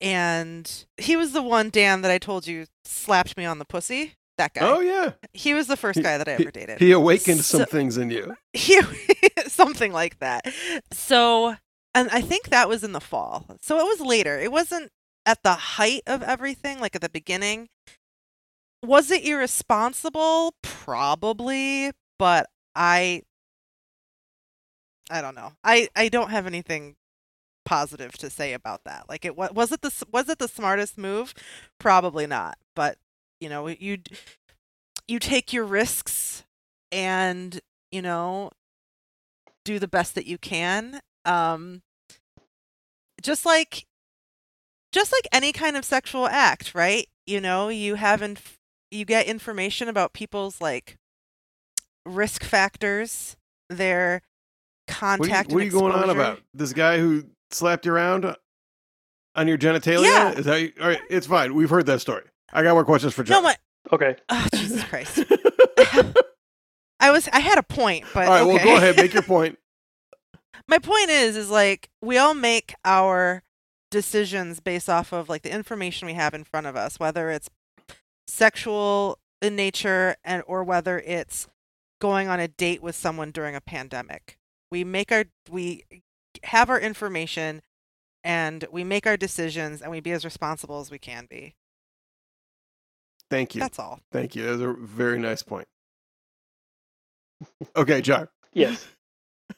and 0.02 0.84
he 0.98 1.16
was 1.16 1.32
the 1.32 1.42
one 1.42 1.70
Dan 1.70 2.02
that 2.02 2.10
I 2.10 2.18
told 2.18 2.46
you 2.46 2.66
slapped 2.84 3.36
me 3.36 3.44
on 3.46 3.58
the 3.58 3.64
pussy. 3.64 4.14
That 4.36 4.52
guy. 4.54 4.68
oh, 4.70 4.78
yeah. 4.80 5.12
He 5.32 5.52
was 5.54 5.66
the 5.66 5.76
first 5.76 6.00
guy 6.00 6.16
that 6.16 6.28
I 6.28 6.32
ever 6.32 6.50
dated. 6.52 6.78
He 6.78 6.92
awakened 6.92 7.40
some 7.44 7.64
things 7.64 7.96
in 7.96 8.10
you. 8.10 8.36
He- 8.52 8.80
something 9.48 9.92
like 9.92 10.18
that. 10.20 10.46
So, 10.92 11.56
and 11.98 12.08
I 12.10 12.20
think 12.20 12.48
that 12.48 12.68
was 12.68 12.84
in 12.84 12.92
the 12.92 13.00
fall. 13.00 13.46
So 13.60 13.78
it 13.78 13.84
was 13.84 14.00
later. 14.00 14.38
It 14.38 14.52
wasn't 14.52 14.90
at 15.26 15.42
the 15.42 15.54
height 15.54 16.02
of 16.06 16.22
everything, 16.22 16.78
like 16.80 16.94
at 16.94 17.02
the 17.02 17.08
beginning. 17.08 17.68
Was 18.84 19.10
it 19.10 19.24
irresponsible? 19.24 20.54
Probably, 20.62 21.90
but 22.18 22.48
I 22.76 23.22
I 25.10 25.20
don't 25.20 25.34
know. 25.34 25.52
I 25.64 25.88
I 25.96 26.08
don't 26.08 26.30
have 26.30 26.46
anything 26.46 26.94
positive 27.64 28.12
to 28.18 28.30
say 28.30 28.52
about 28.52 28.84
that. 28.84 29.06
Like 29.08 29.24
it 29.24 29.36
was 29.36 29.50
was 29.52 29.72
it 29.72 29.82
the 29.82 29.92
was 30.12 30.28
it 30.28 30.38
the 30.38 30.48
smartest 30.48 30.96
move? 30.96 31.34
Probably 31.80 32.26
not. 32.26 32.58
But, 32.76 32.98
you 33.40 33.48
know, 33.48 33.66
you 33.66 33.98
you 35.08 35.18
take 35.18 35.52
your 35.52 35.64
risks 35.64 36.44
and, 36.92 37.60
you 37.90 38.02
know, 38.02 38.52
do 39.64 39.78
the 39.78 39.88
best 39.88 40.14
that 40.14 40.26
you 40.26 40.38
can. 40.38 41.00
Um 41.24 41.82
just 43.22 43.44
like 43.46 43.86
just 44.92 45.12
like 45.12 45.26
any 45.32 45.52
kind 45.52 45.76
of 45.76 45.84
sexual 45.84 46.26
act, 46.26 46.74
right? 46.74 47.06
You 47.26 47.40
know, 47.40 47.68
you 47.68 47.96
have 47.96 48.22
inf- 48.22 48.58
you 48.90 49.04
get 49.04 49.26
information 49.26 49.88
about 49.88 50.12
people's 50.12 50.60
like 50.60 50.96
risk 52.06 52.42
factors, 52.42 53.36
their 53.68 54.22
What 54.86 54.92
are 54.92 54.94
you, 54.94 54.98
contact 55.28 55.52
what 55.52 55.60
are 55.62 55.64
you 55.64 55.70
going 55.70 55.92
on 55.92 56.10
about? 56.10 56.40
This 56.54 56.72
guy 56.72 56.98
who 56.98 57.24
slapped 57.50 57.84
you 57.84 57.92
around 57.92 58.24
uh, 58.24 58.34
on 59.34 59.46
your 59.46 59.58
genitalia? 59.58 60.04
Yeah. 60.04 60.32
Is 60.32 60.44
that 60.46 60.60
you- 60.60 60.72
all 60.80 60.88
right? 60.88 61.00
It's 61.10 61.26
fine. 61.26 61.54
We've 61.54 61.70
heard 61.70 61.86
that 61.86 62.00
story. 62.00 62.24
I 62.52 62.62
got 62.62 62.72
more 62.72 62.84
questions 62.84 63.12
for 63.12 63.22
No, 63.22 63.26
John. 63.26 63.42
my 63.42 63.56
Okay. 63.92 64.16
oh, 64.30 64.46
Jesus 64.54 64.82
Christ. 64.84 65.18
I 67.00 67.10
was 67.10 67.28
I 67.32 67.40
had 67.40 67.58
a 67.58 67.62
point, 67.62 68.06
but 68.12 68.26
all 68.26 68.34
right. 68.34 68.42
Well, 68.42 68.64
go 68.64 68.76
ahead. 68.76 68.96
Make 68.96 69.12
your 69.14 69.22
point. 69.22 69.58
My 70.68 70.78
point 70.78 71.08
is 71.08 71.36
is 71.36 71.50
like 71.50 71.88
we 72.02 72.18
all 72.18 72.34
make 72.34 72.74
our 72.84 73.42
decisions 73.90 74.60
based 74.60 74.88
off 74.88 75.12
of 75.12 75.28
like 75.28 75.42
the 75.42 75.52
information 75.52 76.06
we 76.06 76.14
have 76.14 76.34
in 76.34 76.44
front 76.44 76.66
of 76.66 76.76
us 76.76 77.00
whether 77.00 77.30
it's 77.30 77.48
sexual 78.26 79.18
in 79.40 79.56
nature 79.56 80.14
and 80.22 80.42
or 80.46 80.62
whether 80.62 80.98
it's 81.00 81.48
going 82.00 82.28
on 82.28 82.38
a 82.38 82.46
date 82.46 82.82
with 82.82 82.94
someone 82.94 83.30
during 83.30 83.56
a 83.56 83.60
pandemic 83.60 84.36
we 84.70 84.84
make 84.84 85.10
our 85.10 85.24
we 85.50 85.84
have 86.44 86.68
our 86.68 86.78
information 86.78 87.62
and 88.22 88.66
we 88.70 88.84
make 88.84 89.06
our 89.06 89.16
decisions 89.16 89.80
and 89.80 89.90
we 89.90 90.00
be 90.00 90.12
as 90.12 90.24
responsible 90.24 90.80
as 90.80 90.90
we 90.90 90.98
can 90.98 91.26
be 91.28 91.54
Thank 93.30 93.54
you. 93.54 93.60
that's 93.60 93.78
all 93.78 94.00
Thank 94.12 94.36
you. 94.36 94.44
That 94.44 94.52
was 94.52 94.60
a 94.62 94.74
very 94.78 95.18
nice 95.18 95.42
point. 95.42 95.66
Okay, 97.76 98.00
John. 98.00 98.26
Yes. 98.52 98.84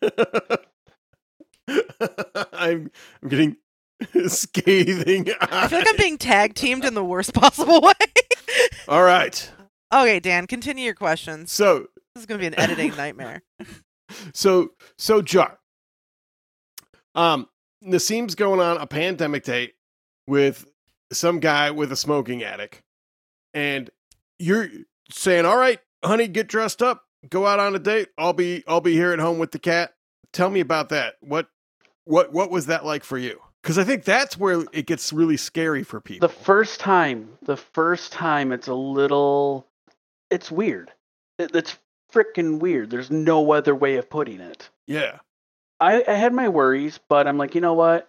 I'm 2.52 2.90
I'm 3.23 3.28
getting 3.28 3.57
scathing. 4.28 5.28
i 5.40 5.69
feel 5.69 5.78
like 5.80 5.88
i'm 5.90 5.97
being 5.99 6.16
tag 6.19 6.54
teamed 6.54 6.85
in 6.87 6.95
the 6.95 7.04
worst 7.04 7.35
possible 7.35 7.80
way 7.83 7.92
All 8.88 9.02
right. 9.02 9.50
okay 9.92 10.21
dan 10.21 10.47
continue 10.47 10.85
your 10.85 10.95
questions 10.95 11.52
So 11.52 11.87
this 12.14 12.23
is 12.23 12.26
going 12.26 12.38
to 12.38 12.42
be 12.42 12.47
an 12.47 12.59
editing 12.59 12.97
nightmare 12.97 13.42
so 14.35 14.71
so 14.99 15.23
Jar. 15.23 15.59
Um 17.14 17.47
Naseem's 17.85 18.35
going 18.35 18.61
on 18.61 18.76
a 18.78 18.87
pandemic 18.87 19.45
date 19.45 19.75
with 20.26 20.66
some 21.12 21.38
guy 21.40 21.71
with 21.71 21.90
a 21.92 21.97
smoking 21.97 22.42
attic. 22.42 22.83
And 23.54 23.88
you're 24.38 24.69
saying, 25.11 25.47
All 25.47 25.57
right, 25.57 25.78
honey, 26.04 26.28
get 26.28 26.47
dressed 26.49 26.83
up. 26.83 27.04
go 27.28 27.47
out 27.47 27.59
on 27.61 27.75
a 27.75 27.78
date. 27.78 28.09
I'll 28.19 28.33
be 28.33 28.64
I'll 28.66 28.80
be 28.80 28.92
here 28.95 29.12
at 29.12 29.19
home 29.19 29.38
with 29.38 29.52
the 29.52 29.59
cat. 29.59 29.92
Tell 30.33 30.50
me 30.50 30.61
about 30.61 30.88
that. 30.90 31.14
What 31.21 31.49
what 32.11 32.33
what 32.33 32.50
was 32.50 32.67
that 32.67 32.85
like 32.85 33.05
for 33.05 33.19
you? 33.19 33.40
Because 33.62 33.79
I 33.79 33.85
think 33.85 34.05
that's 34.05 34.38
where 34.38 34.64
it 34.73 34.87
gets 34.87 35.12
really 35.12 35.37
scary 35.37 35.83
for 35.83 36.00
people. 36.00 36.26
The 36.26 36.35
first 36.35 36.81
time, 36.81 37.29
the 37.43 37.59
first 37.59 38.11
time, 38.12 38.52
it's 38.52 38.69
a 38.69 38.75
little, 38.75 39.67
it's 40.31 40.50
weird. 40.50 40.90
It, 41.38 41.55
it's 41.55 41.76
freaking 42.11 42.59
weird. 42.59 42.88
There's 42.90 43.11
no 43.11 43.52
other 43.52 43.75
way 43.75 43.97
of 43.97 44.09
putting 44.09 44.40
it. 44.40 44.69
yeah. 44.87 45.19
I, 45.79 46.05
I 46.07 46.12
had 46.12 46.35
my 46.35 46.49
worries, 46.50 47.00
but 47.09 47.26
I'm 47.26 47.38
like, 47.38 47.55
you 47.55 47.62
know 47.62 47.73
what? 47.73 48.07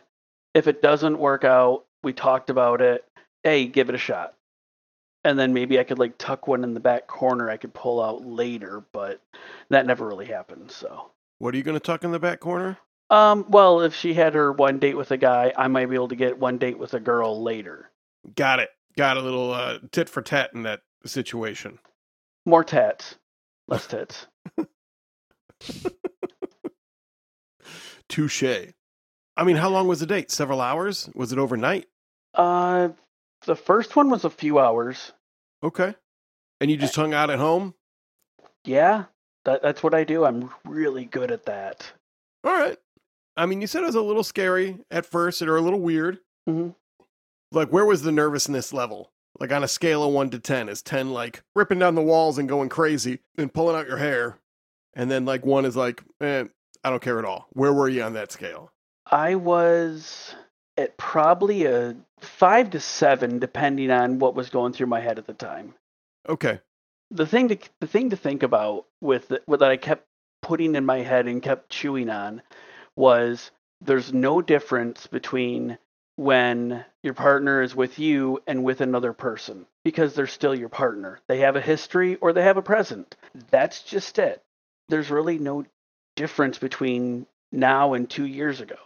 If 0.54 0.68
it 0.68 0.82
doesn't 0.82 1.20
work 1.20 1.46
out, 1.46 1.86
we 2.04 2.12
talked 2.12 2.50
about 2.50 2.82
it. 2.82 3.06
Hey, 3.44 3.66
give 3.66 3.88
it 3.88 3.96
a 3.96 3.98
shot. 3.98 4.34
And 5.24 5.40
then 5.40 5.54
maybe 5.54 5.80
I 5.80 5.86
could 5.86 5.98
like 6.00 6.18
tuck 6.18 6.48
one 6.48 6.64
in 6.66 6.74
the 6.74 6.82
back 6.82 7.08
corner 7.08 7.50
I 7.50 7.56
could 7.58 7.74
pull 7.74 8.02
out 8.04 8.26
later, 8.26 8.84
but 8.92 9.22
that 9.70 9.86
never 9.86 10.06
really 10.06 10.26
happened. 10.26 10.70
So, 10.72 11.12
What 11.40 11.54
are 11.54 11.58
you 11.58 11.64
going 11.64 11.76
to 11.76 11.80
tuck 11.80 12.04
in 12.04 12.12
the 12.12 12.20
back 12.20 12.40
corner? 12.42 12.78
Um, 13.12 13.46
well, 13.50 13.82
if 13.82 13.94
she 13.94 14.14
had 14.14 14.34
her 14.36 14.54
one 14.54 14.80
date 14.80 14.96
with 14.96 15.12
a 15.12 15.18
guy, 15.18 15.54
I 15.58 15.68
might 15.68 15.88
be 15.88 15.96
able 15.96 16.08
to 16.08 16.16
get 16.16 16.40
one 16.40 16.58
date 16.58 16.80
with 16.80 16.94
a 16.94 17.00
girl 17.00 17.44
later. 17.44 17.92
Got 18.36 18.60
it. 18.60 18.70
Got 18.98 19.18
a 19.18 19.22
little 19.22 19.54
uh, 19.54 19.80
tit 19.92 20.08
for 20.08 20.22
tat 20.22 20.52
in 20.54 20.64
that 20.64 20.82
situation. 21.06 21.78
More 22.46 22.64
tats, 22.64 23.16
less 23.68 23.86
tits. 23.86 24.28
Touche. 28.10 28.44
I 29.38 29.44
mean, 29.44 29.58
how 29.58 29.70
long 29.70 29.88
was 29.88 30.00
the 30.00 30.06
date? 30.06 30.32
Several 30.32 30.62
hours? 30.62 31.10
Was 31.14 31.34
it 31.34 31.40
overnight? 31.40 31.88
Uh, 32.34 32.90
the 33.46 33.56
first 33.56 33.96
one 33.96 34.10
was 34.10 34.24
a 34.24 34.30
few 34.30 34.58
hours. 34.58 35.12
Okay. 35.64 35.96
And 36.62 36.72
you 36.72 36.78
just 36.78 36.96
hung 36.96 37.14
out 37.14 37.30
at 37.30 37.40
home? 37.40 37.74
Yeah, 38.64 39.06
that, 39.46 39.62
that's 39.62 39.84
what 39.84 39.94
I 39.94 40.04
do. 40.06 40.24
I'm 40.24 40.50
really 40.66 41.06
good 41.06 41.32
at 41.32 41.46
that. 41.46 41.92
All 42.44 42.54
right. 42.54 42.78
I 43.42 43.48
mean, 43.48 43.60
you 43.60 43.66
said 43.66 43.82
it 43.82 43.88
was 43.88 43.96
a 43.96 44.02
little 44.04 44.24
scary 44.24 44.78
at 44.92 45.04
first 45.04 45.42
or 45.42 45.58
a 45.58 45.62
little 45.62 45.80
weird. 45.80 46.20
Mhm. 46.48 46.76
Like, 47.52 47.70
where 47.70 47.88
was 47.88 48.04
the 48.04 48.12
nervousness 48.12 48.72
level? 48.72 49.12
Like, 49.40 49.52
on 49.52 49.64
a 49.64 49.68
scale 49.68 50.04
of 50.04 50.14
one 50.14 50.30
to 50.30 50.38
10, 50.38 50.70
is 50.70 50.84
10 50.84 51.10
like 51.10 51.42
ripping 51.56 51.80
down 51.80 51.96
the 51.96 52.04
walls 52.04 52.38
and 52.38 52.48
going 52.48 52.70
crazy 52.70 53.18
and 53.40 53.52
pulling 53.52 53.76
out 53.76 53.88
your 53.88 53.98
hair? 53.98 54.38
And 54.94 55.10
then, 55.10 55.26
like, 55.26 55.44
one 55.44 55.66
is 55.66 55.76
like, 55.76 56.04
eh, 56.22 56.44
I 56.84 56.90
don't 56.92 57.02
care 57.02 57.18
at 57.18 57.26
all. 57.26 57.48
Where 57.54 57.74
were 57.74 57.90
you 57.90 58.04
on 58.04 58.14
that 58.14 58.32
scale? 58.32 58.72
I 59.10 59.34
was 59.34 60.36
at 60.78 60.98
probably 60.98 61.66
a 61.66 61.96
five 62.20 62.70
to 62.70 62.80
seven, 62.80 63.40
depending 63.40 63.90
on 63.90 64.20
what 64.20 64.36
was 64.36 64.52
going 64.52 64.74
through 64.74 64.88
my 64.88 65.00
head 65.00 65.18
at 65.18 65.26
the 65.26 65.34
time. 65.34 65.74
Okay. 66.30 66.60
The 67.10 67.26
thing 67.26 67.48
to 67.48 67.58
the 67.80 67.88
thing 67.88 68.12
to 68.12 68.16
think 68.16 68.44
about 68.44 68.86
with 69.02 69.30
the, 69.30 69.42
what 69.48 69.64
I 69.64 69.78
kept 69.78 70.06
putting 70.44 70.76
in 70.76 70.86
my 70.86 71.00
head 71.00 71.28
and 71.28 71.42
kept 71.42 71.72
chewing 71.72 72.10
on 72.12 72.44
was 73.02 73.52
there's 73.82 74.14
no 74.14 74.42
difference 74.42 75.08
between 75.08 75.78
when 76.16 76.86
your 77.04 77.14
partner 77.14 77.62
is 77.62 77.76
with 77.76 77.98
you 78.00 78.40
and 78.48 78.64
with 78.64 78.82
another 78.82 79.14
person 79.14 79.66
because 79.84 80.14
they're 80.14 80.28
still 80.28 80.54
your 80.56 80.70
partner. 80.70 81.20
They 81.28 81.40
have 81.40 81.56
a 81.56 81.62
history 81.62 82.16
or 82.18 82.32
they 82.32 82.44
have 82.44 82.58
a 82.58 82.62
present. 82.62 83.16
That's 83.50 83.82
just 83.84 84.20
it. 84.20 84.44
There's 84.90 85.10
really 85.10 85.40
no 85.40 85.66
difference 86.16 86.60
between 86.60 87.26
now 87.52 87.94
and 87.94 88.10
2 88.10 88.26
years 88.26 88.62
ago. 88.62 88.78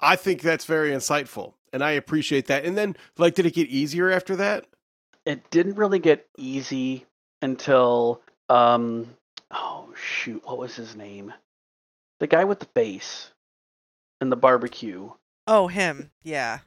I 0.00 0.16
think 0.16 0.42
that's 0.42 0.64
very 0.64 0.90
insightful. 0.90 1.54
And 1.72 1.82
I 1.82 1.92
appreciate 1.92 2.46
that. 2.46 2.64
And 2.64 2.78
then, 2.78 2.96
like, 3.18 3.34
did 3.34 3.46
it 3.46 3.54
get 3.54 3.68
easier 3.68 4.10
after 4.10 4.36
that? 4.36 4.66
it 5.28 5.50
didn't 5.50 5.76
really 5.76 5.98
get 5.98 6.26
easy 6.38 7.04
until 7.42 8.22
um 8.48 9.06
oh 9.50 9.92
shoot 9.94 10.42
what 10.46 10.58
was 10.58 10.74
his 10.74 10.96
name 10.96 11.32
the 12.20 12.26
guy 12.26 12.44
with 12.44 12.60
the 12.60 12.66
bass 12.74 13.30
and 14.20 14.30
the 14.32 14.36
barbecue 14.36 15.10
Oh, 15.46 15.66
him. 15.68 16.10
Yeah. 16.22 16.60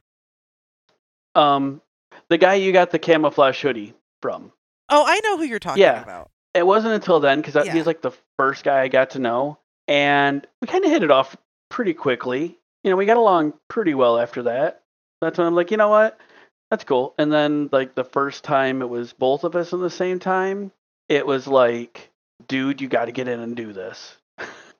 um 1.34 1.80
the 2.28 2.38
guy 2.38 2.54
you 2.54 2.72
got 2.72 2.90
the 2.90 2.98
camouflage 2.98 3.60
hoodie 3.62 3.94
from 4.20 4.52
Oh, 4.88 5.04
I 5.06 5.20
know 5.20 5.38
who 5.38 5.44
you're 5.44 5.58
talking 5.58 5.80
Yeah. 5.82 6.02
about. 6.02 6.30
it 6.54 6.66
wasn't 6.66 6.94
until 6.94 7.20
then 7.20 7.40
because 7.40 7.54
Yeah. 7.66 7.72
he's 7.72 7.86
like 7.86 8.02
the 8.02 8.12
first 8.38 8.64
guy 8.64 8.80
i 8.82 8.88
got 8.88 9.10
to 9.10 9.18
know 9.18 9.58
and 9.88 10.46
we 10.60 10.66
kind 10.68 10.84
of 10.84 10.90
hit 10.90 11.02
it 11.02 11.10
off 11.10 11.36
pretty 11.70 11.94
quickly 11.94 12.58
you 12.84 12.90
know 12.90 12.96
we 12.96 13.06
got 13.06 13.16
along 13.16 13.54
pretty 13.68 13.94
well 13.94 14.18
after 14.18 14.42
that 14.44 14.82
that's 15.20 15.38
when 15.38 15.46
i'm 15.46 15.54
like 15.54 15.70
you 15.70 15.76
know 15.78 15.88
what 15.88 16.18
that's 16.70 16.84
cool 16.84 17.14
and 17.18 17.32
then 17.32 17.68
like 17.72 17.94
the 17.94 18.04
first 18.04 18.44
time 18.44 18.82
it 18.82 18.88
was 18.88 19.12
both 19.14 19.44
of 19.44 19.56
us 19.56 19.72
in 19.72 19.80
the 19.80 19.88
same 19.90 20.18
time 20.18 20.70
it 21.08 21.26
was 21.26 21.46
like 21.46 22.10
dude 22.48 22.80
you 22.80 22.88
got 22.88 23.06
to 23.06 23.12
get 23.12 23.28
in 23.28 23.40
and 23.40 23.56
do 23.56 23.72
this 23.72 24.16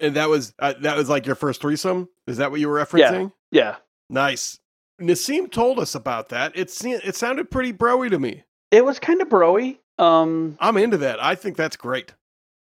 And 0.01 0.17
that 0.17 0.29
was 0.29 0.55
uh, 0.59 0.75
that 0.81 0.97
was 0.97 1.09
like 1.09 1.27
your 1.27 1.35
first 1.35 1.61
threesome. 1.61 2.09
Is 2.27 2.37
that 2.39 2.51
what 2.51 2.61
you 2.61 2.69
were 2.69 2.79
referencing? 2.79 3.33
yeah 3.51 3.77
Nice. 4.11 4.59
Naseem 5.01 5.51
told 5.51 5.79
us 5.79 5.95
about 5.95 6.29
that. 6.29 6.53
It 6.55 6.71
se- 6.71 7.01
it 7.05 7.17
sounded 7.17 7.51
pretty 7.51 7.73
broy 7.73 8.11
to 8.11 8.19
me. 8.19 8.45
it 8.71 8.85
was 8.85 8.99
kind 8.99 9.21
of 9.23 9.29
broy 9.29 9.79
um 9.99 10.57
I'm 10.61 10.77
into 10.77 10.99
that. 10.99 11.23
I 11.23 11.35
think 11.35 11.57
that's 11.57 11.77
great. 11.77 12.15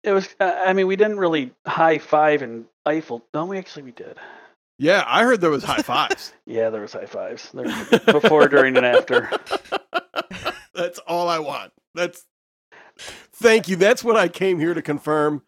it 0.03 0.13
was 0.13 0.29
uh, 0.41 0.55
i 0.67 0.73
mean 0.73 0.87
we 0.87 0.97
didn't 0.97 1.19
really 1.19 1.53
high 1.67 1.99
five 1.99 2.43
and 2.43 2.67
eiffel 2.87 3.25
no 3.33 3.45
we 3.47 3.57
actually 3.59 3.83
we 3.83 3.93
did 3.93 4.17
Yeah, 4.79 5.05
I 5.07 5.23
heard 5.25 5.41
there 5.41 5.51
was 5.51 5.65
high 5.65 5.83
fives. 5.83 6.33
yeah 6.47 6.69
there 6.71 6.83
was 6.83 6.93
high 6.93 7.07
fives 7.07 7.51
there, 7.55 8.01
before 8.13 8.49
during 8.49 8.77
and 8.77 8.85
after 8.87 9.31
that's 10.75 10.99
all 11.01 11.29
I 11.29 11.39
want. 11.39 11.73
That's 11.95 12.25
Thank 13.33 13.67
you. 13.69 13.75
That's 13.77 14.05
what 14.05 14.17
I 14.17 14.29
came 14.29 14.61
here 14.61 14.73
to 14.75 14.83
confirm. 14.83 15.43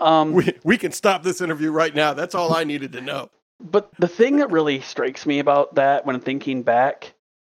Um 0.00 0.32
We 0.32 0.58
we 0.64 0.78
can 0.78 0.92
stop 0.92 1.22
this 1.22 1.40
interview 1.40 1.70
right 1.70 1.94
now. 1.94 2.14
That's 2.14 2.34
all 2.34 2.54
I 2.54 2.64
needed 2.64 2.92
to 2.92 3.00
know. 3.00 3.30
But 3.60 3.90
the 3.98 4.08
thing 4.08 4.38
that 4.38 4.50
really 4.50 4.80
strikes 4.80 5.26
me 5.26 5.38
about 5.38 5.74
that 5.74 6.06
when 6.06 6.18
thinking 6.20 6.62
back 6.62 7.12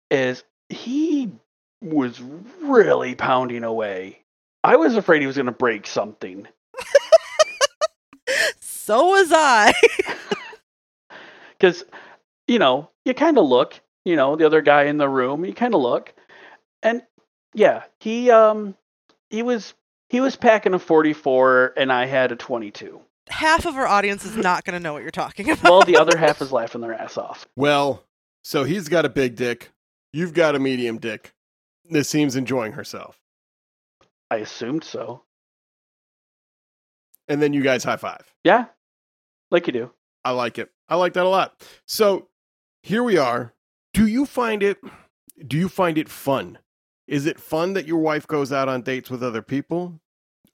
is 0.10 0.44
he 0.70 1.32
was 1.82 2.20
really 2.62 3.16
pounding 3.16 3.64
away. 3.64 4.24
I 4.64 4.76
was 4.76 4.96
afraid 4.96 5.22
he 5.22 5.28
was 5.28 5.36
going 5.36 5.46
to 5.48 5.52
break 5.52 5.88
something. 5.88 6.48
So 8.92 9.08
was 9.08 9.32
I. 9.32 9.74
Because, 11.58 11.86
you 12.48 12.58
know, 12.58 12.90
you 13.06 13.14
kind 13.14 13.38
of 13.38 13.46
look, 13.46 13.80
you 14.04 14.16
know, 14.16 14.36
the 14.36 14.48
other 14.48 14.62
guy 14.62 14.86
in 14.86 14.98
the 14.98 15.08
room, 15.08 15.46
you 15.46 15.54
kind 15.54 15.76
of 15.76 15.82
look. 15.82 16.12
And 16.82 17.04
yeah, 17.54 17.84
he 18.00 18.32
um 18.32 18.76
he 19.30 19.44
was 19.44 19.76
he 20.12 20.20
was 20.20 20.36
packing 20.36 20.74
a 20.74 20.80
44 20.80 21.74
and 21.78 21.90
I 21.90 22.06
had 22.06 22.34
a 22.34 22.36
22. 22.36 23.00
Half 23.30 23.66
of 23.66 23.78
our 23.78 23.88
audience 23.88 24.26
is 24.26 24.36
not 24.36 24.66
going 24.66 24.74
to 24.74 24.80
know 24.84 24.92
what 24.92 25.04
you're 25.04 25.10
talking 25.10 25.50
about. 25.50 25.64
Well, 25.72 25.84
the 25.84 25.96
other 25.96 26.18
half 26.18 26.42
is 26.42 26.52
laughing 26.52 26.82
their 26.82 26.94
ass 26.94 27.18
off. 27.18 27.48
Well, 27.56 28.04
so 28.44 28.66
he's 28.66 28.90
got 28.90 29.06
a 29.06 29.10
big 29.10 29.38
dick. 29.38 29.72
You've 30.12 30.34
got 30.34 30.54
a 30.54 30.60
medium 30.60 30.98
dick. 30.98 31.34
Naseem's 31.90 32.36
enjoying 32.36 32.74
herself. 32.74 33.22
I 34.30 34.38
assumed 34.38 34.84
so. 34.84 35.24
And 37.30 37.42
then 37.42 37.54
you 37.54 37.62
guys 37.62 37.86
high 37.86 37.96
five. 37.96 38.34
Yeah. 38.44 38.66
Like 39.50 39.66
you 39.68 39.72
do. 39.72 39.92
I 40.26 40.32
like 40.32 40.60
it. 40.60 40.72
I 40.90 40.96
like 40.96 41.14
that 41.14 41.26
a 41.26 41.30
lot. 41.30 41.54
So 41.88 42.28
here 42.84 43.02
we 43.02 43.16
are. 43.16 43.54
Do 43.94 44.06
you 44.08 44.26
find 44.26 44.62
it 44.62 44.78
do 45.48 45.58
you 45.58 45.70
find 45.70 45.98
it 45.98 46.10
fun? 46.10 46.58
Is 47.08 47.26
it 47.26 47.40
fun 47.40 47.74
that 47.74 47.88
your 47.88 48.00
wife 48.00 48.28
goes 48.28 48.52
out 48.52 48.68
on 48.68 48.82
dates 48.82 49.10
with 49.10 49.24
other 49.24 49.42
people? 49.42 50.01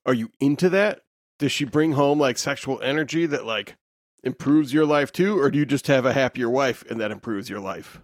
Are 0.08 0.14
you 0.14 0.32
into 0.40 0.70
that? 0.70 1.02
Does 1.38 1.52
she 1.52 1.66
bring 1.66 1.92
home 1.92 2.20
like 2.20 2.38
sexual 2.38 2.82
energy 2.82 3.28
that 3.28 3.46
like 3.46 3.76
improves 4.24 4.74
your 4.74 4.86
life 4.86 5.12
too 5.12 5.40
or 5.40 5.52
do 5.52 5.60
you 5.60 5.66
just 5.66 5.88
have 5.88 6.06
a 6.06 6.14
happier 6.14 6.50
wife 6.50 6.84
and 6.90 7.00
that 7.00 7.12
improves 7.12 7.50
your 7.50 7.60
life? 7.60 8.02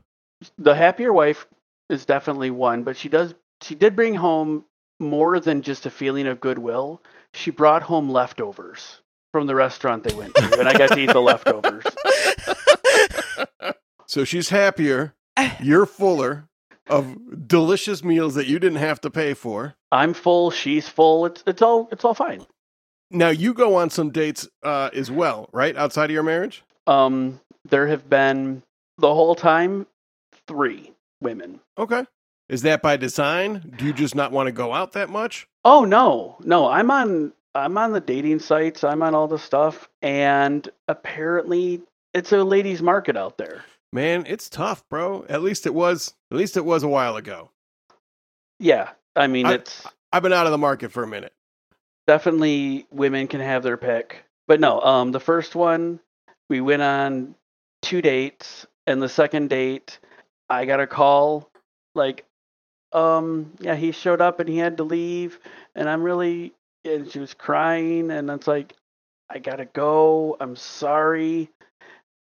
the 0.57 0.75
happier 0.75 1.13
wife 1.13 1.47
is 1.89 2.05
definitely 2.05 2.51
one, 2.51 2.83
but 2.83 2.97
she 2.97 3.09
does 3.09 3.33
she 3.61 3.75
did 3.75 3.95
bring 3.95 4.13
home 4.15 4.65
more 4.99 5.39
than 5.39 5.61
just 5.61 5.85
a 5.85 5.89
feeling 5.89 6.27
of 6.27 6.41
goodwill. 6.41 7.01
She 7.33 7.49
brought 7.51 7.83
home 7.83 8.09
leftovers 8.09 9.01
from 9.31 9.47
the 9.47 9.55
restaurant 9.55 10.03
they 10.03 10.13
went 10.13 10.35
to, 10.35 10.59
and 10.59 10.67
I 10.67 10.77
got 10.77 10.89
to 10.89 10.99
eat 10.99 11.11
the 11.11 11.21
leftovers. 11.21 11.85
So 14.05 14.25
she's 14.25 14.49
happier, 14.49 15.15
you're 15.59 15.87
fuller 15.87 16.47
of 16.89 17.47
delicious 17.47 18.03
meals 18.03 18.35
that 18.35 18.47
you 18.47 18.59
didn't 18.59 18.79
have 18.79 19.01
to 19.01 19.09
pay 19.09 19.33
for. 19.33 19.75
I'm 19.91 20.13
full, 20.13 20.51
she's 20.51 20.87
full. 20.87 21.25
It's 21.25 21.43
it's 21.47 21.61
all 21.61 21.87
it's 21.91 22.03
all 22.03 22.13
fine. 22.13 22.45
Now 23.11 23.29
you 23.29 23.53
go 23.53 23.75
on 23.75 23.89
some 23.89 24.09
dates 24.09 24.47
uh, 24.63 24.89
as 24.93 25.11
well, 25.11 25.49
right? 25.51 25.75
Outside 25.77 26.05
of 26.05 26.11
your 26.11 26.23
marriage? 26.23 26.63
Um, 26.87 27.39
there 27.65 27.87
have 27.87 28.09
been 28.09 28.63
the 28.97 29.13
whole 29.13 29.35
time 29.35 29.87
three 30.47 30.91
women. 31.21 31.59
Okay. 31.77 32.05
Is 32.49 32.63
that 32.63 32.81
by 32.81 32.97
design? 32.97 33.73
Do 33.77 33.85
you 33.85 33.93
just 33.93 34.15
not 34.15 34.31
want 34.31 34.47
to 34.47 34.51
go 34.51 34.73
out 34.73 34.91
that 34.93 35.09
much? 35.09 35.47
Oh 35.63 35.85
no, 35.85 36.37
no, 36.43 36.67
I'm 36.67 36.91
on 36.91 37.33
I'm 37.55 37.77
on 37.77 37.93
the 37.93 38.01
dating 38.01 38.39
sites. 38.39 38.83
I'm 38.83 39.03
on 39.03 39.15
all 39.15 39.27
the 39.27 39.39
stuff, 39.39 39.87
and 40.01 40.67
apparently 40.87 41.81
it's 42.13 42.31
a 42.31 42.43
ladies' 42.43 42.81
market 42.81 43.15
out 43.15 43.37
there. 43.37 43.63
Man, 43.93 44.25
it's 44.27 44.49
tough, 44.49 44.83
bro. 44.89 45.23
At 45.29 45.43
least 45.43 45.67
it 45.67 45.73
was. 45.73 46.15
At 46.31 46.37
least 46.37 46.57
it 46.57 46.65
was 46.65 46.81
a 46.81 46.87
while 46.87 47.15
ago. 47.15 47.51
Yeah, 48.59 48.89
I 49.15 49.27
mean 49.27 49.45
I- 49.45 49.53
it's 49.53 49.85
I've 50.11 50.23
been 50.23 50.33
out 50.33 50.47
of 50.47 50.51
the 50.51 50.57
market 50.57 50.91
for 50.91 51.03
a 51.03 51.07
minute. 51.07 51.31
definitely 52.05 52.85
women 52.91 53.27
can 53.27 53.39
have 53.39 53.63
their 53.63 53.77
pick. 53.77 54.23
But 54.47 54.59
no, 54.59 54.81
um, 54.81 55.11
the 55.11 55.19
first 55.21 55.55
one 55.55 55.99
we 56.49 56.59
went 56.59 56.81
on 56.81 57.35
two 57.81 58.01
dates, 58.01 58.65
and 58.87 59.01
the 59.01 59.07
second 59.07 59.49
date 59.49 59.99
I 60.49 60.65
got 60.65 60.79
a 60.81 60.87
call 60.87 61.49
like, 61.95 62.25
um, 62.91 63.53
yeah, 63.59 63.75
he 63.75 63.91
showed 63.91 64.21
up 64.21 64.39
and 64.39 64.49
he 64.49 64.57
had 64.57 64.77
to 64.77 64.83
leave, 64.83 65.39
and 65.75 65.87
I'm 65.87 66.01
really, 66.03 66.53
and 66.83 67.09
she 67.09 67.19
was 67.19 67.33
crying, 67.35 68.09
and 68.11 68.29
it's 68.31 68.47
like, 68.47 68.73
I 69.29 69.37
gotta 69.39 69.65
go. 69.65 70.35
I'm 70.39 70.55
sorry. 70.55 71.49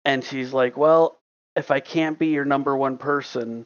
And 0.05 0.23
she's 0.23 0.53
like, 0.53 0.75
well, 0.77 1.17
if 1.57 1.71
I 1.71 1.79
can't 1.81 2.17
be 2.17 2.27
your 2.27 2.45
number 2.45 2.77
one 2.77 2.97
person, 2.97 3.65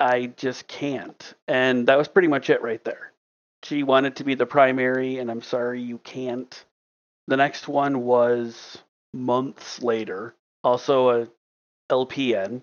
I 0.00 0.26
just 0.36 0.68
can't. 0.68 1.34
And 1.46 1.86
that 1.88 1.96
was 1.96 2.08
pretty 2.08 2.28
much 2.28 2.50
it 2.50 2.62
right 2.62 2.82
there. 2.84 3.12
She 3.62 3.82
wanted 3.82 4.16
to 4.16 4.24
be 4.24 4.34
the 4.34 4.46
primary, 4.46 5.18
and 5.18 5.30
I'm 5.30 5.42
sorry 5.42 5.80
you 5.80 5.98
can't. 5.98 6.64
The 7.28 7.36
next 7.36 7.68
one 7.68 8.02
was 8.04 8.78
months 9.14 9.82
later, 9.82 10.34
also 10.62 11.22
a 11.22 11.28
LPN 11.90 12.62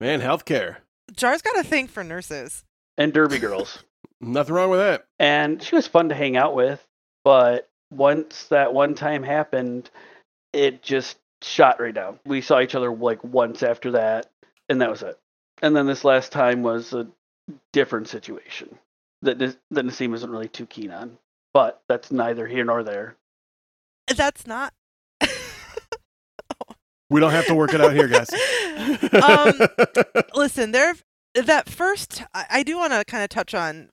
Man, 0.00 0.20
healthcare. 0.20 0.78
Jar's 1.14 1.42
got 1.42 1.58
a 1.58 1.62
thing 1.62 1.86
for 1.86 2.02
nurses. 2.02 2.64
and 2.98 3.12
Derby 3.12 3.38
Girls. 3.38 3.84
Nothing 4.20 4.54
wrong 4.54 4.70
with 4.70 4.80
that. 4.80 5.04
and 5.18 5.62
she 5.62 5.74
was 5.74 5.86
fun 5.86 6.08
to 6.08 6.14
hang 6.14 6.36
out 6.36 6.54
with, 6.54 6.84
but 7.24 7.68
once 7.90 8.44
that 8.48 8.72
one 8.72 8.94
time 8.94 9.22
happened, 9.22 9.90
it 10.52 10.82
just 10.82 11.18
shot 11.42 11.80
right 11.80 11.94
now. 11.94 12.18
We 12.24 12.40
saw 12.40 12.60
each 12.60 12.74
other 12.74 12.90
like 12.90 13.22
once 13.24 13.62
after 13.62 13.92
that, 13.92 14.30
and 14.68 14.80
that 14.80 14.90
was 14.90 15.02
it. 15.02 15.18
And 15.60 15.76
then 15.76 15.86
this 15.86 16.04
last 16.04 16.32
time 16.32 16.62
was 16.62 16.92
a 16.92 17.06
different 17.72 18.08
situation 18.08 18.78
that 19.22 19.38
that 19.38 19.56
Naseem 19.86 20.14
isn't 20.14 20.30
really 20.30 20.48
too 20.48 20.66
keen 20.66 20.90
on, 20.90 21.18
but 21.54 21.82
that's 21.88 22.10
neither 22.10 22.46
here 22.46 22.64
nor 22.64 22.82
there. 22.82 23.16
That's 24.14 24.46
not. 24.46 24.72
We 27.12 27.20
don't 27.20 27.32
have 27.32 27.46
to 27.48 27.54
work 27.54 27.74
it 27.74 27.80
out 27.82 27.92
here, 27.92 28.08
guys. 28.08 28.30
um, 29.22 29.52
listen, 30.34 30.72
there. 30.72 30.94
That 31.34 31.68
first, 31.68 32.22
I, 32.32 32.46
I 32.48 32.62
do 32.62 32.78
want 32.78 32.94
to 32.94 33.04
kind 33.04 33.22
of 33.22 33.28
touch 33.28 33.54
on 33.54 33.90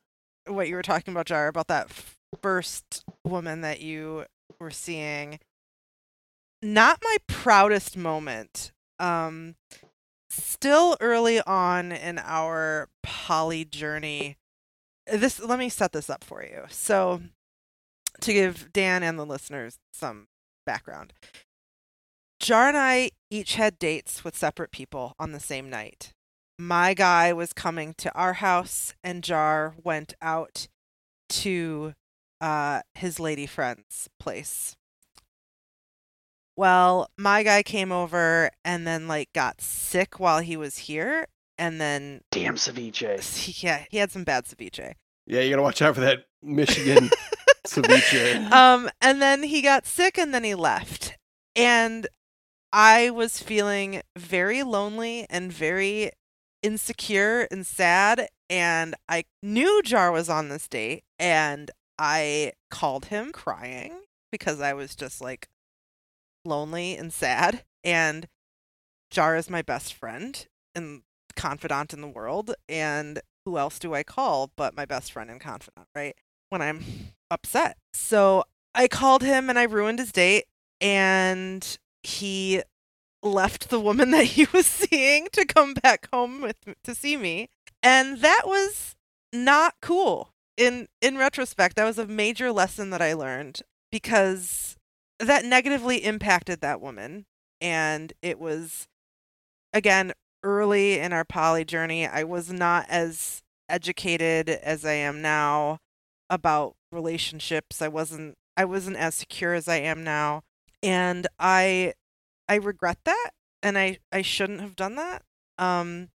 what 0.48 0.70
you 0.70 0.76
were 0.76 0.82
talking 0.82 1.14
about, 1.14 1.26
Jar, 1.26 1.50
about 1.50 1.68
that 1.68 1.88
f- 1.90 2.16
first 2.42 3.04
woman 3.26 3.60
that 3.60 3.82
you 3.82 4.24
were 4.58 4.72
seeing. 4.72 5.40
Not 6.62 7.00
my 7.04 7.18
proudest 7.28 7.96
moment. 7.96 8.72
Um, 9.00 9.56
still 10.30 10.98
early 11.00 11.42
on 11.42 11.92
in 11.92 12.20
our 12.20 12.90
poly 13.02 13.66
journey. 13.66 14.38
This 15.08 15.40
let 15.40 15.58
me 15.58 15.70
set 15.70 15.94
this 15.94 16.10
up 16.10 16.24
for 16.24 16.44
you. 16.44 16.66
So, 16.70 17.22
to 18.22 18.34
give 18.34 18.72
Dan 18.74 19.04
and 19.04 19.18
the 19.18 19.26
listeners 19.26 19.80
some 19.94 20.28
background, 20.66 21.14
Jar 22.40 22.68
and 22.68 22.78
I 22.78 23.12
each 23.30 23.56
had 23.56 23.80
dates 23.80 24.24
with 24.24 24.38
separate 24.38 24.72
people 24.72 25.16
on 25.20 25.32
the 25.32 25.40
same 25.40 25.70
night. 25.70 26.14
My 26.58 26.94
guy 26.94 27.32
was 27.32 27.54
coming 27.54 27.94
to 28.00 28.14
our 28.14 28.34
house, 28.34 28.94
and 29.02 29.24
Jar 29.24 29.76
went 29.82 30.14
out 30.22 30.68
to 31.30 31.94
uh, 32.42 32.82
his 32.96 33.20
lady 33.20 33.46
friend's 33.46 34.10
place. 34.20 34.76
Well, 36.60 37.10
my 37.18 37.44
guy 37.44 37.64
came 37.64 37.90
over 37.94 38.50
and 38.66 38.86
then 38.86 39.08
like 39.08 39.32
got 39.32 39.62
sick 39.62 40.20
while 40.20 40.40
he 40.42 40.58
was 40.58 40.78
here, 40.78 41.26
and 41.58 41.80
then 41.80 42.20
Damn 42.32 42.56
ceviche. 42.56 43.38
he, 43.38 43.66
yeah, 43.66 43.86
he 43.90 43.96
had 43.96 44.12
some 44.12 44.26
bad 44.26 44.44
ceviche. 44.44 44.96
yeah, 45.26 45.40
you 45.40 45.52
gotta 45.52 45.62
watch 45.62 45.82
out 45.82 45.96
for 45.96 46.02
that 46.02 46.26
Michigan 46.44 47.12
ceviche. 47.66 48.52
um, 48.52 48.90
and 49.00 49.22
then 49.22 49.44
he 49.44 49.62
got 49.62 49.86
sick 49.88 50.18
and 50.18 50.34
then 50.34 50.44
he 50.44 50.54
left. 50.54 51.16
And 51.56 52.08
I 52.74 53.10
was 53.10 53.42
feeling 53.42 54.02
very 54.18 54.62
lonely 54.62 55.28
and 55.30 55.54
very 55.54 56.12
insecure 56.62 57.48
and 57.50 57.66
sad. 57.66 58.28
And 58.50 58.96
I 59.08 59.24
knew 59.42 59.82
Jar 59.82 60.12
was 60.12 60.28
on 60.30 60.50
this 60.50 60.68
date 60.68 61.04
and 61.18 61.72
I 61.98 62.52
called 62.70 63.06
him 63.06 63.32
crying 63.32 63.94
because 64.30 64.60
I 64.60 64.74
was 64.74 64.94
just 64.94 65.22
like 65.22 65.48
lonely 66.46 66.96
and 66.96 67.14
sad. 67.14 67.64
And 67.84 68.28
Jar 69.12 69.36
is 69.36 69.50
my 69.50 69.62
best 69.62 69.94
friend 69.94 70.46
and 70.76 71.02
confidant 71.36 71.94
in 71.94 72.02
the 72.02 72.08
world. 72.08 72.54
And 72.68 73.22
who 73.46 73.58
else 73.58 73.80
do 73.80 73.94
I 73.94 74.04
call 74.04 74.52
but 74.56 74.76
my 74.76 74.86
best 74.86 75.12
friend 75.12 75.30
and 75.30 75.42
confidant, 75.42 75.88
right? 75.96 76.16
When 76.50 76.62
I'm 76.62 76.84
upset. 77.32 77.78
So 77.94 78.44
I 78.76 78.88
called 78.88 79.24
him 79.24 79.50
and 79.50 79.58
I 79.58 79.64
ruined 79.64 80.00
his 80.00 80.12
date, 80.12 80.46
and 80.80 81.78
he 82.04 82.62
left 83.22 83.70
the 83.70 83.80
woman 83.80 84.12
that 84.12 84.26
he 84.26 84.48
was 84.54 84.66
seeing 84.66 85.28
to 85.34 85.46
come 85.46 85.74
back 85.74 86.08
home 86.14 86.42
with 86.42 86.58
to 86.84 86.96
see 86.96 87.18
me, 87.18 87.50
and 87.82 88.22
that 88.22 88.44
was 88.46 88.96
not 89.34 89.76
cool. 89.82 90.34
In 90.58 90.88
in 91.02 91.18
retrospect, 91.18 91.76
that 91.78 91.86
was 91.86 91.98
a 91.98 92.08
major 92.08 92.52
lesson 92.52 92.90
that 92.90 93.02
I 93.02 93.14
learned 93.14 93.62
because 93.92 94.78
that 95.20 95.46
negatively 95.46 96.04
impacted 96.04 96.62
that 96.62 96.82
woman, 96.82 97.26
and 97.62 98.14
it 98.22 98.40
was 98.40 98.88
again 99.74 100.14
early 100.44 101.00
in 101.00 101.14
our 101.14 101.26
poly 101.26 101.66
journey. 101.66 102.08
I 102.08 102.24
was 102.24 102.52
not 102.52 102.86
as 102.90 103.42
educated 103.68 104.50
as 104.50 104.86
I 104.86 104.94
am 104.94 105.22
now 105.22 105.80
about 106.30 106.76
relationships. 106.92 107.82
I 107.82 107.88
wasn't 107.88 108.36
I 108.58 108.66
wasn't 108.66 108.98
as 108.98 109.16
secure 109.16 109.54
as 109.54 109.68
I 109.68 109.78
am 109.78 110.04
now. 110.04 110.42
And 110.82 111.28
I 111.40 111.94
I 112.48 112.56
regret 112.56 113.00
that 113.06 113.32
and 113.62 113.78
I 113.78 114.00
I 114.12 114.22
shouldn't 114.22 114.62
have 114.62 114.76
done 114.76 114.96
that. 114.96 115.24
Um 115.58 116.10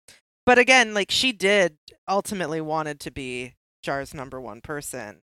but 0.46 0.58
again, 0.58 0.94
like 0.94 1.12
she 1.12 1.32
did 1.32 1.78
ultimately 2.08 2.62
wanted 2.62 3.00
to 3.02 3.12
be 3.12 3.54
Jar's 3.82 4.13
number 4.13 4.39
one 4.39 4.62
person, 4.62 5.22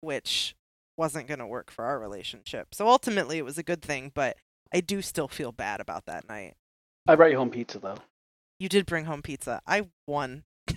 which 0.00 0.54
wasn't 0.96 1.28
going 1.28 1.40
to 1.40 1.46
work 1.46 1.70
for 1.70 1.84
our 1.84 1.98
relationship. 1.98 2.74
So 2.74 2.88
ultimately 2.88 3.38
it 3.38 3.44
was 3.44 3.58
a 3.58 3.62
good 3.62 3.82
thing, 3.82 4.12
but 4.14 4.36
I 4.72 4.80
do 4.80 5.02
still 5.02 5.28
feel 5.28 5.52
bad 5.52 5.80
about 5.80 6.06
that 6.06 6.28
night. 6.28 6.54
I 7.06 7.16
brought 7.16 7.30
you 7.30 7.36
home 7.36 7.50
pizza 7.50 7.78
though. 7.78 7.98
You 8.58 8.68
did 8.68 8.86
bring 8.86 9.04
home 9.04 9.22
pizza. 9.22 9.60
I 9.66 9.88
won 10.06 10.44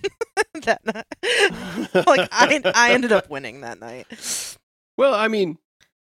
that 0.63 0.85
night. 0.85 1.05
like 2.07 2.27
I 2.31 2.61
I 2.75 2.91
ended 2.93 3.11
up 3.11 3.29
winning 3.29 3.61
that 3.61 3.79
night. 3.79 4.07
Well, 4.97 5.13
I 5.13 5.27
mean, 5.27 5.57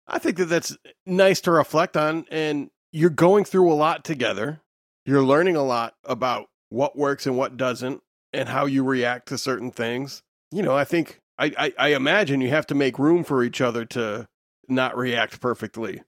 I 0.08 0.20
think 0.20 0.38
that 0.38 0.46
that's 0.46 0.76
nice 1.06 1.42
to 1.42 1.52
reflect 1.52 1.96
on. 1.96 2.26
And 2.32 2.70
you're 2.92 3.10
going 3.10 3.46
through 3.46 3.72
a 3.72 3.76
lot 3.76 4.04
together. 4.04 4.62
You're 5.06 5.24
learning 5.24 5.56
a 5.56 5.64
lot 5.64 5.96
about 6.04 6.48
what 6.70 6.98
works 6.98 7.26
and 7.26 7.38
what 7.38 7.58
doesn't, 7.58 8.02
and 8.34 8.50
how 8.50 8.66
you 8.66 8.84
react 8.84 9.28
to 9.30 9.38
certain 9.38 9.72
things. 9.72 10.22
You 10.52 10.64
know, 10.64 10.76
I 10.76 10.86
think 10.86 11.20
I, 11.40 11.52
I, 11.58 11.74
I 11.78 11.88
imagine 11.96 12.42
you 12.42 12.50
have 12.50 12.68
to 12.68 12.76
make 12.76 13.00
room 13.00 13.24
for 13.24 13.44
each 13.44 13.62
other 13.62 13.86
to 13.86 14.28
not 14.68 14.98
react 14.98 15.40
perfectly, 15.40 16.04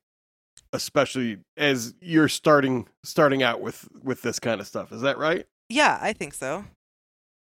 especially 0.74 1.40
as 1.58 1.96
you're 2.02 2.28
starting 2.28 2.88
starting 3.04 3.42
out 3.42 3.62
with 3.62 3.88
with 4.04 4.22
this 4.22 4.40
kind 4.40 4.62
of 4.62 4.68
stuff. 4.68 4.92
Is 4.92 5.02
that 5.02 5.18
right? 5.18 5.48
Yeah, 5.70 5.98
I 6.02 6.14
think 6.14 6.34
so. 6.34 6.66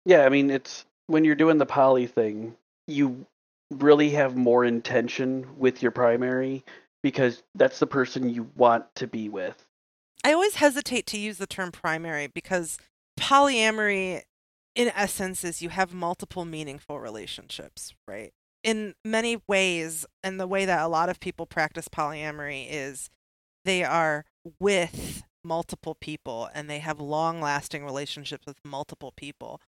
Yeah, 0.05 0.25
I 0.25 0.29
mean, 0.29 0.51
it's 0.51 0.85
when 1.07 1.25
you're 1.25 1.35
doing 1.35 1.59
the 1.59 1.67
poly 1.67 2.07
thing, 2.07 2.55
you 2.87 3.27
really 3.71 4.11
have 4.11 4.37
more 4.37 4.65
intention 4.65 5.47
with 5.59 5.83
your 5.83 5.91
primary 5.91 6.65
because 7.03 7.43
that's 7.55 7.79
the 7.79 7.87
person 7.87 8.29
you 8.31 8.49
want 8.57 8.85
to 8.97 9.07
be 9.07 9.29
with. 9.29 9.65
I 10.25 10.33
always 10.33 10.57
hesitate 10.57 11.07
to 11.07 11.19
use 11.19 11.39
the 11.39 11.47
term 11.47 11.73
primary 11.73 12.27
because 12.27 12.79
polyamory, 13.19 14.23
in 14.75 14.89
essence, 14.95 15.45
is 15.45 15.63
you 15.63 15.69
have 15.71 15.93
multiple 15.93 16.45
meaningful 16.45 17.01
relationships, 17.01 17.95
right? 18.07 18.33
In 18.63 18.95
many 19.05 19.41
ways, 19.47 20.07
and 20.23 20.39
the 20.39 20.47
way 20.47 20.65
that 20.65 20.83
a 20.83 20.89
lot 20.89 21.09
of 21.09 21.21
people 21.21 21.47
practice 21.47 21.89
polyamory 21.89 22.67
is 22.69 23.11
they 23.65 23.85
are 23.85 24.25
with 24.59 25.23
multiple 25.45 25.95
people 25.95 26.49
and 26.55 26.69
they 26.69 26.81
have 26.81 27.01
long 27.01 27.41
lasting 27.41 27.85
relationships 27.85 28.47
with 28.47 28.59
multiple 28.65 29.13
people. 29.17 29.61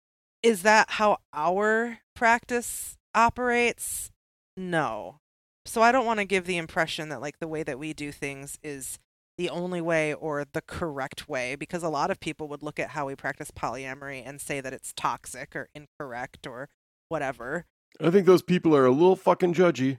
Is 0.43 0.63
that 0.63 0.93
how 0.93 1.19
our 1.33 1.99
practice 2.15 2.97
operates? 3.15 4.11
No. 4.57 5.21
So 5.67 5.83
I 5.83 5.93
don't 5.93 6.07
want 6.07 6.21
to 6.21 6.25
give 6.25 6.47
the 6.47 6.57
impression 6.57 7.09
that 7.11 7.21
like 7.21 7.39
the 7.39 7.49
way 7.49 7.63
that 7.63 7.79
we 7.79 7.93
do 7.93 8.13
things 8.13 8.59
is 8.63 8.99
the 9.39 9.49
only 9.49 9.81
way 9.81 10.13
or 10.13 10.45
the 10.53 10.61
correct 10.61 11.29
way 11.29 11.55
because 11.55 11.83
a 11.83 11.89
lot 11.89 12.11
of 12.11 12.21
people 12.21 12.49
would 12.49 12.63
look 12.63 12.79
at 12.79 12.91
how 12.91 13.07
we 13.07 13.15
practice 13.15 13.51
polyamory 13.53 14.23
and 14.27 14.41
say 14.41 14.61
that 14.61 14.73
it's 14.73 14.93
toxic 14.95 15.55
or 15.55 15.69
incorrect 15.75 16.47
or 16.47 16.69
whatever. 17.09 17.65
I 18.01 18.11
think 18.11 18.27
those 18.27 18.43
people 18.43 18.77
are 18.77 18.85
a 18.85 18.91
little 18.91 19.17
fucking 19.17 19.55
judgy. 19.55 19.99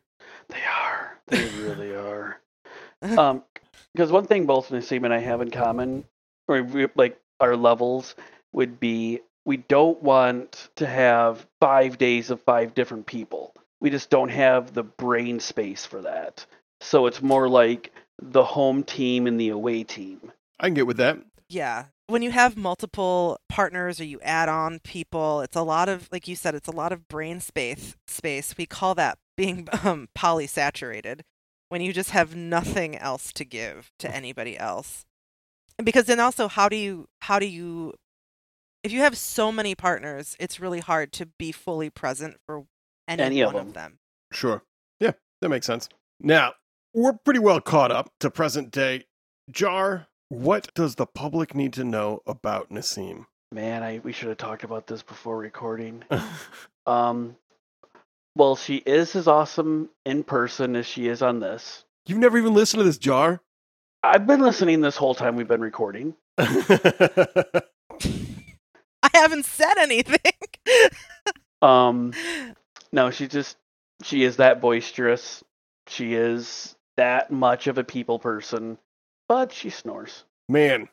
They 0.49 0.61
are. 0.69 1.17
They 1.27 1.49
really 1.61 1.95
are. 1.95 2.39
Um, 3.01 3.43
because 3.93 4.11
one 4.11 4.25
thing 4.25 4.45
both 4.45 4.67
Naseem 4.71 5.05
and 5.05 5.13
I 5.13 5.19
have 5.19 5.39
in 5.39 5.51
common, 5.51 6.03
or 6.49 6.61
we, 6.61 6.87
like 6.95 7.17
our 7.39 7.55
levels, 7.55 8.13
would 8.51 8.77
be 8.77 9.21
we 9.45 9.55
don't 9.55 10.03
want 10.03 10.69
to 10.75 10.85
have 10.85 11.47
five 11.61 11.97
days 11.97 12.29
of 12.29 12.41
five 12.41 12.73
different 12.73 13.05
people. 13.05 13.53
We 13.79 13.89
just 13.89 14.09
don't 14.09 14.29
have 14.29 14.73
the 14.73 14.83
brain 14.83 15.39
space 15.39 15.85
for 15.85 16.01
that. 16.01 16.45
So 16.81 17.05
it's 17.05 17.21
more 17.21 17.47
like 17.47 17.93
the 18.21 18.43
home 18.43 18.83
team 18.83 19.27
and 19.27 19.39
the 19.39 19.49
away 19.49 19.83
team. 19.83 20.31
I 20.59 20.67
can 20.67 20.73
get 20.73 20.87
with 20.87 20.97
that. 20.97 21.19
Yeah. 21.47 21.85
When 22.07 22.21
you 22.21 22.31
have 22.31 22.57
multiple 22.57 23.39
partners 23.49 23.99
or 23.99 24.03
you 24.03 24.19
add 24.21 24.49
on 24.49 24.79
people, 24.79 25.41
it's 25.41 25.55
a 25.55 25.61
lot 25.61 25.89
of 25.89 26.09
like 26.11 26.27
you 26.27 26.35
said, 26.35 26.55
it's 26.55 26.67
a 26.67 26.75
lot 26.75 26.91
of 26.91 27.07
brain 27.07 27.39
space 27.39 27.95
space. 28.07 28.55
We 28.57 28.65
call 28.65 28.95
that 28.95 29.17
being 29.37 29.67
um, 29.83 30.09
polysaturated 30.17 31.21
when 31.69 31.81
you 31.81 31.93
just 31.93 32.11
have 32.11 32.35
nothing 32.35 32.97
else 32.97 33.31
to 33.33 33.45
give 33.45 33.91
to 33.99 34.13
anybody 34.13 34.57
else. 34.57 35.05
Because 35.83 36.05
then 36.05 36.19
also 36.19 36.47
how 36.47 36.67
do 36.67 36.75
you 36.75 37.07
how 37.21 37.39
do 37.39 37.45
you 37.45 37.93
if 38.83 38.91
you 38.91 39.01
have 39.01 39.17
so 39.17 39.51
many 39.51 39.75
partners, 39.75 40.35
it's 40.39 40.59
really 40.59 40.79
hard 40.79 41.11
to 41.13 41.25
be 41.25 41.51
fully 41.51 41.89
present 41.89 42.37
for 42.45 42.63
any, 43.07 43.23
Any 43.23 43.41
of 43.41 43.53
one 43.53 43.61
of 43.67 43.73
them. 43.73 43.83
them. 43.83 43.99
Sure. 44.31 44.63
Yeah, 44.99 45.11
that 45.41 45.49
makes 45.49 45.65
sense. 45.65 45.89
Now, 46.21 46.53
we're 46.93 47.13
pretty 47.13 47.39
well 47.39 47.61
caught 47.61 47.91
up 47.91 48.11
to 48.19 48.29
present 48.29 48.71
day. 48.71 49.05
Jar, 49.51 50.07
what 50.29 50.73
does 50.75 50.95
the 50.95 51.05
public 51.05 51.55
need 51.55 51.73
to 51.73 51.83
know 51.83 52.21
about 52.27 52.69
Naseem? 52.69 53.25
Man, 53.51 53.81
I 53.81 53.99
we 54.03 54.11
should 54.11 54.29
have 54.29 54.37
talked 54.37 54.63
about 54.63 54.87
this 54.87 55.01
before 55.03 55.37
recording. 55.37 56.03
Um, 56.85 57.35
well, 58.35 58.55
she 58.55 58.77
is 58.77 59.15
as 59.15 59.27
awesome 59.27 59.89
in 60.07 60.23
person 60.23 60.75
as 60.75 60.87
she 60.87 61.07
is 61.07 61.21
on 61.21 61.39
this. 61.39 61.85
You've 62.07 62.17
never 62.17 62.37
even 62.37 62.55
listened 62.55 62.79
to 62.79 62.83
this, 62.83 62.97
Jar? 62.97 63.41
I've 64.01 64.25
been 64.25 64.41
listening 64.41 64.81
this 64.81 64.97
whole 64.97 65.13
time 65.13 65.35
we've 65.35 65.47
been 65.47 65.61
recording. 65.61 66.15
I 66.39 67.61
haven't 69.13 69.45
said 69.45 69.77
anything. 69.77 70.17
Um, 71.61 72.13
no, 72.93 73.11
she 73.11 73.27
just 73.27 73.57
she 74.03 74.23
is 74.23 74.37
that 74.37 74.61
boisterous. 74.61 75.43
She 75.87 76.13
is 76.13 76.73
that 76.99 77.31
much 77.31 77.67
of 77.67 77.77
a 77.77 77.83
people 77.83 78.19
person, 78.19 78.77
but 79.29 79.53
she 79.53 79.69
snores. 79.69 80.25
Man, 80.49 80.89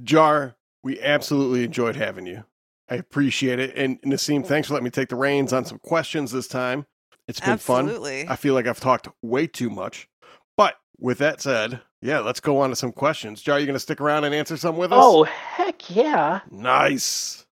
Jar, 0.00 0.54
we 0.84 1.00
absolutely 1.00 1.64
enjoyed 1.64 1.96
having 1.96 2.24
you. 2.24 2.44
I 2.88 2.94
appreciate 2.94 3.58
it. 3.58 3.76
And 3.76 4.00
Naseem, 4.02 4.46
thanks 4.46 4.68
for 4.68 4.74
letting 4.74 4.84
me 4.84 4.90
take 4.90 5.08
the 5.08 5.16
reins 5.16 5.52
on 5.52 5.64
some 5.64 5.80
questions 5.80 6.30
this 6.30 6.46
time. 6.46 6.86
It's 7.26 7.40
been 7.40 7.58
fun. 7.58 7.86
Absolutely. 7.86 8.28
I 8.28 8.36
feel 8.36 8.54
like 8.54 8.68
I've 8.68 8.78
talked 8.78 9.08
way 9.22 9.48
too 9.48 9.70
much. 9.70 10.08
But 10.56 10.76
with 11.00 11.18
that 11.18 11.40
said, 11.40 11.80
yeah, 12.00 12.20
let's 12.20 12.40
go 12.40 12.58
on 12.58 12.70
to 12.70 12.76
some 12.76 12.92
questions. 12.92 13.42
Jar, 13.42 13.58
you 13.58 13.66
going 13.66 13.74
to 13.74 13.80
stick 13.80 14.00
around 14.00 14.22
and 14.22 14.34
answer 14.34 14.56
some 14.56 14.76
with 14.76 14.92
us? 14.92 14.98
Oh 15.02 15.24
heck 15.24 15.90
yeah! 15.94 16.40
Nice. 16.48 17.44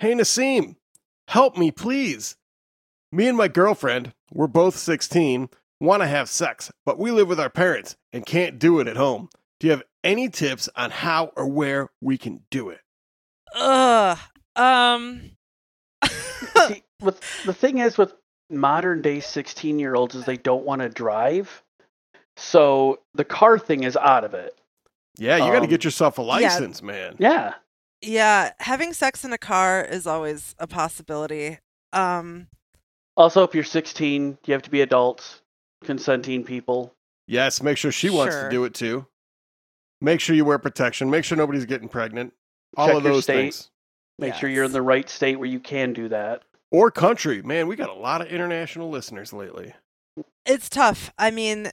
Hey, 0.00 0.14
Naseem, 0.14 0.74
help 1.28 1.56
me, 1.56 1.70
please. 1.70 2.36
Me 3.12 3.28
and 3.28 3.36
my 3.36 3.46
girlfriend, 3.46 4.14
we're 4.32 4.48
both 4.48 4.76
16, 4.76 5.48
want 5.82 6.02
to 6.02 6.06
have 6.08 6.28
sex, 6.28 6.70
but 6.86 6.98
we 6.98 7.10
live 7.10 7.28
with 7.28 7.40
our 7.40 7.50
parents 7.50 7.96
and 8.12 8.24
can't 8.24 8.58
do 8.58 8.80
it 8.80 8.86
at 8.88 8.96
home. 8.96 9.28
Do 9.60 9.66
you 9.66 9.70
have 9.72 9.82
any 10.02 10.28
tips 10.28 10.68
on 10.76 10.90
how 10.90 11.32
or 11.36 11.46
where 11.46 11.90
we 12.00 12.18
can 12.18 12.42
do 12.50 12.70
it? 12.70 12.80
Ugh. 13.54 14.18
Um. 14.56 15.30
See, 16.68 16.82
with 17.00 17.20
the 17.44 17.52
thing 17.52 17.78
is 17.78 17.96
with 17.98 18.14
modern 18.50 19.02
day 19.02 19.20
16 19.20 19.78
year 19.78 19.94
olds 19.94 20.14
is 20.14 20.24
they 20.24 20.36
don't 20.36 20.64
want 20.64 20.82
to 20.82 20.88
drive, 20.88 21.62
so 22.36 23.00
the 23.14 23.24
car 23.24 23.58
thing 23.58 23.84
is 23.84 23.96
out 23.96 24.24
of 24.24 24.34
it. 24.34 24.54
Yeah, 25.18 25.36
you 25.36 25.52
got 25.52 25.60
to 25.60 25.64
Um, 25.64 25.70
get 25.70 25.84
yourself 25.84 26.18
a 26.18 26.22
license, 26.22 26.82
man. 26.82 27.16
Yeah, 27.18 27.54
yeah, 28.00 28.52
having 28.60 28.92
sex 28.92 29.24
in 29.24 29.32
a 29.32 29.38
car 29.38 29.82
is 29.84 30.06
always 30.06 30.54
a 30.58 30.66
possibility. 30.66 31.58
Um. 31.92 32.48
Also, 33.14 33.42
if 33.42 33.54
you're 33.54 33.62
16, 33.62 34.38
you 34.46 34.52
have 34.54 34.62
to 34.62 34.70
be 34.70 34.80
adults, 34.80 35.41
consenting 35.84 36.44
people. 36.44 36.94
Yes, 37.26 37.62
make 37.62 37.76
sure 37.78 37.92
she 37.92 38.10
wants 38.10 38.34
to 38.36 38.48
do 38.50 38.64
it 38.64 38.74
too. 38.74 39.06
Make 40.00 40.20
sure 40.20 40.34
you 40.34 40.44
wear 40.44 40.58
protection. 40.58 41.10
Make 41.10 41.24
sure 41.24 41.38
nobody's 41.38 41.64
getting 41.64 41.88
pregnant. 41.88 42.32
All 42.76 42.88
Check 42.88 42.96
of 42.96 43.04
your 43.04 43.12
those 43.14 43.24
state. 43.24 43.34
things. 43.36 43.70
Make 44.18 44.34
sure 44.34 44.48
you're 44.48 44.64
in 44.64 44.70
Yes. 44.70 44.74
the 44.74 44.82
right 44.82 45.08
state 45.08 45.36
where 45.36 45.48
you 45.48 45.60
can 45.60 45.92
do 45.92 46.08
that. 46.08 46.42
Or 46.70 46.90
country. 46.90 47.42
Man, 47.42 47.66
we 47.68 47.76
got 47.76 47.90
a 47.90 47.94
lot 47.94 48.20
of 48.20 48.28
international 48.28 48.90
listeners 48.90 49.32
lately. 49.32 49.74
It's 50.44 50.68
tough. 50.68 51.12
I 51.18 51.30
mean, 51.30 51.70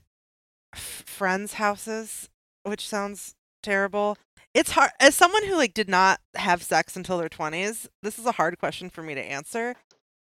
f- 0.73 1.03
friends' 1.05 1.53
houses, 1.53 2.29
which 2.63 2.87
sounds 2.87 3.35
terrible. 3.63 4.17
It's 4.53 4.71
hard 4.71 4.91
as 4.99 5.15
someone 5.15 5.45
who 5.45 5.55
like 5.55 5.73
did 5.73 5.89
not 5.89 6.19
have 6.35 6.61
sex 6.63 6.95
until 6.95 7.17
their 7.17 7.29
20s. 7.29 7.87
This 8.03 8.19
is 8.19 8.25
a 8.25 8.33
hard 8.33 8.57
question 8.59 8.89
for 8.89 9.01
me 9.03 9.15
to 9.15 9.21
answer. 9.21 9.75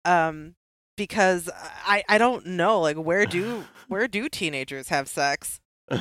Um 0.05 0.55
because 0.99 1.49
I 1.85 2.03
I 2.07 2.19
don't 2.19 2.45
know 2.45 2.79
like 2.79 2.97
where 2.97 3.25
do 3.25 3.65
where 3.87 4.07
do 4.07 4.29
teenagers 4.29 4.89
have 4.89 5.07
sex? 5.07 5.59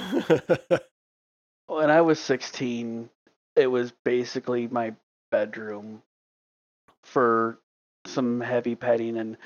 When 1.69 1.91
I 1.91 2.01
was 2.01 2.19
16, 2.19 3.11
it 3.55 3.67
was 3.67 3.93
basically 4.03 4.69
my 4.69 4.95
bedroom 5.31 6.03
for 7.05 7.59
some 8.07 8.41
heavy 8.41 8.75
petting, 8.75 9.19
and 9.19 9.37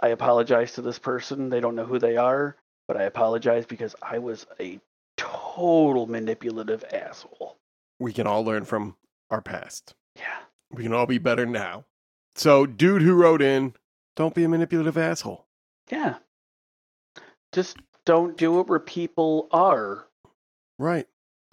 I 0.00 0.08
apologize 0.08 0.72
to 0.72 0.82
this 0.82 0.98
person. 0.98 1.50
They 1.50 1.60
don't 1.60 1.76
know 1.76 1.84
who 1.84 2.00
they 2.00 2.16
are, 2.16 2.56
but 2.88 2.96
I 2.96 3.04
apologize 3.04 3.64
because 3.64 3.94
I 4.02 4.18
was 4.18 4.44
a 4.58 4.80
total 5.16 6.08
manipulative 6.08 6.84
asshole. 6.92 7.56
we 8.00 8.12
can 8.12 8.26
all 8.26 8.44
learn 8.44 8.64
from 8.64 8.96
our 9.30 9.40
past. 9.40 9.94
Yeah. 10.16 10.38
We 10.72 10.82
can 10.82 10.92
all 10.92 11.06
be 11.06 11.18
better 11.18 11.46
now. 11.46 11.84
So, 12.34 12.66
dude 12.66 13.02
who 13.02 13.14
wrote 13.14 13.40
in, 13.40 13.74
don't 14.18 14.34
be 14.34 14.42
a 14.42 14.48
manipulative 14.48 14.98
asshole. 14.98 15.46
Yeah. 15.92 16.16
Just 17.52 17.76
don't 18.04 18.36
do 18.36 18.58
it 18.58 18.66
where 18.66 18.80
people 18.80 19.46
are. 19.52 20.06
Right. 20.76 21.06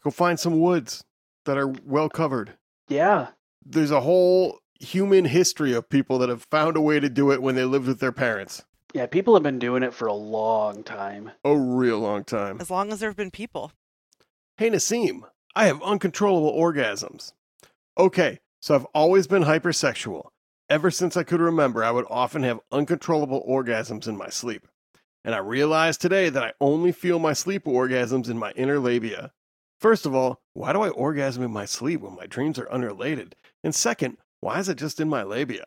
Go 0.04 0.10
find 0.10 0.39
some 0.39 0.60
woods 0.60 1.04
that 1.45 1.60
are 1.60 1.67
well 1.86 2.10
covered. 2.10 2.58
Yeah. 2.89 3.28
There's 3.63 3.91
a 3.91 4.01
whole 4.01 4.58
human 4.80 5.25
history 5.25 5.73
of 5.73 5.88
people 5.88 6.17
that 6.17 6.30
have 6.30 6.47
found 6.49 6.75
a 6.75 6.82
way 6.82 6.99
to 6.99 7.08
do 7.08 7.32
it 7.32 7.41
when 7.41 7.54
they 7.54 7.65
lived 7.65 7.86
with 7.86 7.99
their 7.99 8.12
parents. 8.12 8.63
Yeah, 8.95 9.06
people 9.06 9.36
have 9.36 9.43
been 9.43 9.60
doing 9.60 9.84
it 9.84 9.93
for 9.93 10.08
a 10.08 10.13
long 10.13 10.84
time. 10.84 11.32
A 11.43 11.56
real 11.56 11.99
long 11.99 12.23
time. 12.23 12.58
As 12.60 12.71
long 12.71 12.91
as 12.91 12.99
there 12.99 13.10
have 13.10 13.17
been 13.17 13.30
people. 13.30 13.73
Hey, 14.58 14.71
Naseem, 14.71 15.21
I 15.56 15.65
have 15.67 15.84
uncontrollable 15.84 16.51
orgasms. 16.51 17.34
Okay, 17.95 18.39
so 18.60 18.73
I've 18.73 18.86
always 18.95 19.28
been 19.28 19.43
hypersexual. 19.43 20.30
Ever 20.69 20.89
since 20.89 21.15
I 21.15 21.23
could 21.23 21.41
remember, 21.41 21.84
I 21.84 21.91
would 21.91 22.08
often 22.10 22.41
have 22.41 22.60
uncontrollable 22.71 23.45
orgasms 23.47 24.08
in 24.08 24.17
my 24.17 24.30
sleep. 24.30 24.67
And 25.23 25.36
I 25.36 25.38
realized 25.38 26.01
today 26.01 26.30
that 26.30 26.43
I 26.43 26.54
only 26.60 26.91
feel 26.91 27.19
my 27.19 27.34
sleep 27.34 27.65
orgasms 27.65 28.30
in 28.30 28.39
my 28.39 28.51
inner 28.51 28.80
labia. 28.80 29.32
First 29.80 30.08
of 30.08 30.15
all, 30.15 30.41
why 30.54 30.73
do 30.73 30.82
I 30.82 30.89
orgasm 30.89 31.43
in 31.43 31.51
my 31.51 31.65
sleep 31.65 32.01
when 32.01 32.15
my 32.15 32.25
dreams 32.25 32.58
are 32.58 32.71
unrelated? 32.71 33.36
And 33.63 33.75
second, 33.75 34.17
why 34.39 34.58
is 34.60 34.67
it 34.67 34.78
just 34.80 34.99
in 34.99 35.08
my 35.08 35.21
labia? 35.21 35.65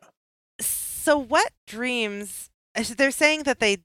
So 0.61 1.17
what 1.17 1.53
dreams 1.67 2.51
uh, 2.77 2.83
they're 2.97 3.13
saying 3.13 3.45
that 3.45 3.61
they 3.61 3.79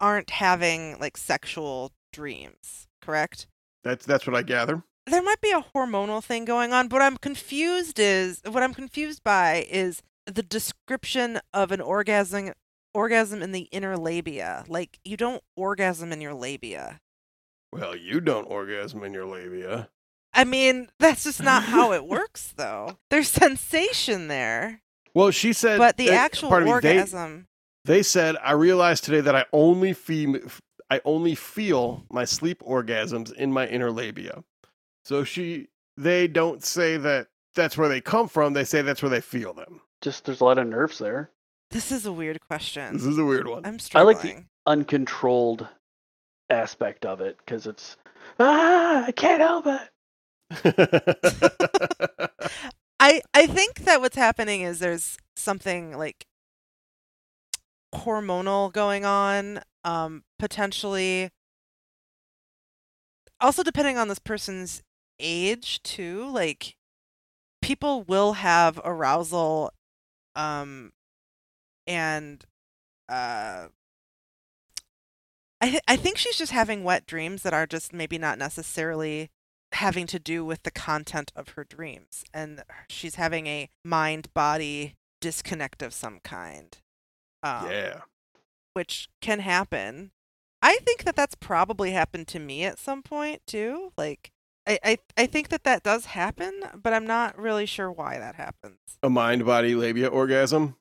aren't 0.00 0.30
having 0.30 0.98
like 0.98 1.16
sexual 1.16 1.92
dreams, 2.12 2.88
correct? 3.00 3.46
That's 3.84 4.04
that's 4.04 4.26
what 4.26 4.34
I 4.34 4.42
gather. 4.42 4.82
there 5.06 5.22
might 5.22 5.40
be 5.40 5.52
a 5.52 5.64
hormonal 5.74 6.22
thing 6.24 6.44
going 6.44 6.72
on, 6.72 6.88
but 6.88 6.96
what 6.96 7.02
I'm 7.06 7.18
confused 7.18 8.00
is 8.00 8.42
what 8.44 8.64
I'm 8.64 8.74
confused 8.74 9.22
by 9.22 9.64
is 9.70 10.02
the 10.26 10.42
description 10.42 11.40
of 11.54 11.72
an 11.72 11.80
orgasm 11.80 12.52
orgasm 12.94 13.42
in 13.42 13.52
the 13.52 13.68
inner 13.72 13.96
labia. 13.96 14.64
Like 14.68 14.98
you 15.04 15.16
don't 15.16 15.42
orgasm 15.54 16.12
in 16.12 16.20
your 16.20 16.34
labia. 16.34 17.00
Well, 17.72 17.94
you 17.96 18.20
don't 18.20 18.44
orgasm 18.50 19.02
in 19.04 19.12
your 19.12 19.26
labia. 19.26 19.88
I 20.32 20.44
mean, 20.44 20.88
that's 20.98 21.24
just 21.24 21.42
not 21.42 21.64
how 21.64 21.92
it 21.92 22.06
works 22.08 22.52
though. 22.56 22.98
There's 23.10 23.28
sensation 23.28 24.28
there, 24.28 24.82
Well, 25.14 25.30
she 25.30 25.52
said, 25.52 25.78
but 25.78 25.96
the 25.96 26.10
actual 26.10 26.48
pardon 26.50 26.66
me, 26.68 26.80
they- 26.80 26.96
orgasm 26.98 27.46
They 27.84 28.02
said, 28.02 28.36
I 28.42 28.52
realized 28.52 29.04
today 29.04 29.20
that 29.20 29.36
I 29.36 29.44
only 29.52 29.92
feel, 29.92 30.38
I 30.90 31.00
only 31.04 31.34
feel 31.34 32.04
my 32.10 32.24
sleep 32.24 32.60
orgasms 32.62 33.32
in 33.32 33.52
my 33.52 33.66
inner 33.66 33.90
labia. 33.90 34.42
So 35.04 35.22
she, 35.24 35.68
they 35.96 36.26
don't 36.28 36.64
say 36.64 36.96
that 36.96 37.28
that's 37.54 37.76
where 37.78 37.88
they 37.88 38.00
come 38.00 38.28
from. 38.28 38.52
They 38.54 38.64
say 38.64 38.82
that's 38.82 39.02
where 39.02 39.10
they 39.10 39.20
feel 39.20 39.54
them. 39.54 39.80
Just 40.02 40.24
there's 40.24 40.40
a 40.40 40.44
lot 40.44 40.58
of 40.58 40.66
nerves 40.66 40.98
there. 40.98 41.30
This 41.70 41.90
is 41.90 42.06
a 42.06 42.12
weird 42.12 42.40
question. 42.40 42.92
This 42.94 43.04
is 43.04 43.18
a 43.18 43.24
weird 43.24 43.48
one. 43.48 43.64
I'm 43.66 43.78
struggling. 43.78 44.16
I 44.16 44.20
like 44.20 44.22
the- 44.36 44.44
Uncontrolled 44.68 45.68
aspect 46.50 47.06
of 47.06 47.20
it 47.20 47.36
because 47.38 47.66
it's 47.66 47.96
ah, 48.40 49.04
I 49.06 49.12
can't 49.12 49.40
help 49.40 49.64
it. 49.66 49.80
I 53.00 53.20
I 53.34 53.46
think 53.46 53.80
that 53.84 54.00
what's 54.00 54.16
happening 54.16 54.62
is 54.62 54.78
there's 54.80 55.18
something 55.36 55.96
like 55.96 56.26
hormonal 57.94 58.72
going 58.72 59.04
on, 59.04 59.60
um, 59.84 60.24
potentially. 60.38 61.30
Also, 63.40 63.62
depending 63.62 63.98
on 63.98 64.08
this 64.08 64.18
person's 64.18 64.82
age 65.20 65.82
too, 65.82 66.28
like 66.30 66.74
people 67.62 68.02
will 68.02 68.32
have 68.34 68.80
arousal, 68.84 69.70
um, 70.36 70.92
and 71.86 72.44
uh, 73.08 73.68
I 75.60 75.70
th- 75.70 75.82
I 75.88 75.96
think 75.96 76.18
she's 76.18 76.36
just 76.36 76.52
having 76.52 76.84
wet 76.84 77.06
dreams 77.06 77.42
that 77.42 77.54
are 77.54 77.66
just 77.66 77.92
maybe 77.92 78.18
not 78.18 78.38
necessarily 78.38 79.30
having 79.72 80.06
to 80.06 80.18
do 80.18 80.44
with 80.44 80.62
the 80.62 80.70
content 80.70 81.32
of 81.34 81.50
her 81.50 81.64
dreams 81.64 82.24
and 82.32 82.62
she's 82.88 83.16
having 83.16 83.46
a 83.46 83.68
mind 83.84 84.32
body 84.32 84.94
disconnect 85.20 85.82
of 85.82 85.92
some 85.92 86.20
kind. 86.22 86.78
Um, 87.42 87.70
yeah. 87.70 88.00
which 88.74 89.08
can 89.20 89.40
happen. 89.40 90.10
I 90.62 90.76
think 90.78 91.04
that 91.04 91.14
that's 91.16 91.34
probably 91.34 91.92
happened 91.92 92.26
to 92.28 92.38
me 92.38 92.64
at 92.64 92.78
some 92.78 93.02
point 93.02 93.42
too. 93.46 93.92
Like 93.96 94.32
I, 94.66 94.78
I, 94.84 94.98
I 95.16 95.26
think 95.26 95.48
that 95.48 95.64
that 95.64 95.82
does 95.82 96.06
happen, 96.06 96.52
but 96.82 96.92
I'm 96.92 97.06
not 97.06 97.38
really 97.38 97.66
sure 97.66 97.90
why 97.90 98.18
that 98.18 98.34
happens. 98.34 98.78
A 99.02 99.08
mind 99.10 99.46
body 99.46 99.74
labia 99.74 100.08
orgasm. 100.08 100.76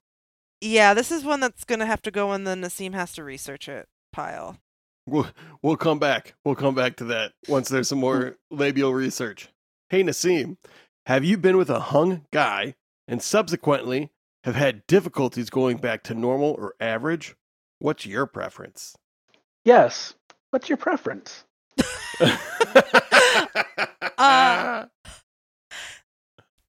Yeah, 0.62 0.94
this 0.94 1.12
is 1.12 1.24
one 1.24 1.40
that's 1.40 1.64
gonna 1.64 1.86
have 1.86 2.02
to 2.04 2.12
go 2.12 2.34
in 2.34 2.46
the 2.46 2.56
Naseem 2.56 2.94
has 2.94 3.14
to 3.14 3.24
research 3.24 3.70
it 3.70 3.88
pile. 4.12 4.58
We'll 5.06 5.28
we'll 5.62 5.78
come 5.78 6.00
back. 6.00 6.34
We'll 6.44 6.56
come 6.56 6.74
back 6.74 6.96
to 6.98 7.06
that 7.06 7.34
once 7.48 7.70
there's 7.70 7.90
some 7.90 8.00
more 8.00 8.38
labial 8.52 8.94
research. 8.94 9.50
Hey 9.90 10.02
Naseem, 10.02 10.58
have 11.06 11.24
you 11.24 11.38
been 11.38 11.58
with 11.58 11.70
a 11.70 11.80
hung 11.80 12.26
guy 12.32 12.76
and 13.08 13.22
subsequently 13.22 14.10
have 14.46 14.56
had 14.56 14.88
difficulties 14.88 15.50
going 15.50 15.78
back 15.78 16.02
to 16.04 16.16
normal 16.16 16.56
or 16.58 16.74
average? 16.80 17.36
What's 17.80 18.06
your 18.06 18.26
preference? 18.26 18.96
Yes. 19.64 20.16
What's 20.50 20.70
your 20.70 20.78
preference? 20.78 21.44
Uh, 24.18 24.86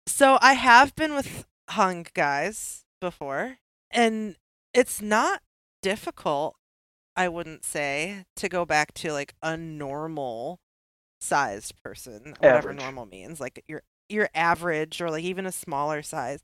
So 0.09 0.38
I 0.40 0.54
have 0.54 0.94
been 0.94 1.14
with 1.14 1.46
hung 1.70 2.06
guys 2.14 2.85
before, 3.00 3.59
and 3.90 4.37
it's 4.72 5.02
not 5.02 5.42
difficult, 5.82 6.56
I 7.16 7.28
wouldn't 7.28 7.64
say, 7.64 8.24
to 8.37 8.48
go 8.48 8.64
back 8.64 8.94
to 8.94 9.12
like 9.12 9.35
a 9.42 9.56
normal 9.56 10.59
sized 11.20 11.74
person, 11.82 12.35
whatever 12.38 12.70
Average. 12.70 12.78
normal 12.78 13.06
means, 13.06 13.40
like 13.40 13.62
your 13.68 13.82
your 14.09 14.28
average 14.35 15.00
or 15.02 15.11
like 15.11 15.24
even 15.24 15.44
a 15.46 15.52
smaller 15.52 16.00
size. 16.02 16.40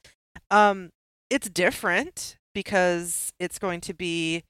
Um 0.50 0.90
it's 1.30 1.48
different 1.48 2.36
because 2.54 3.32
it's 3.38 3.58
going 3.58 3.80
to 3.82 3.94
be 3.94 4.42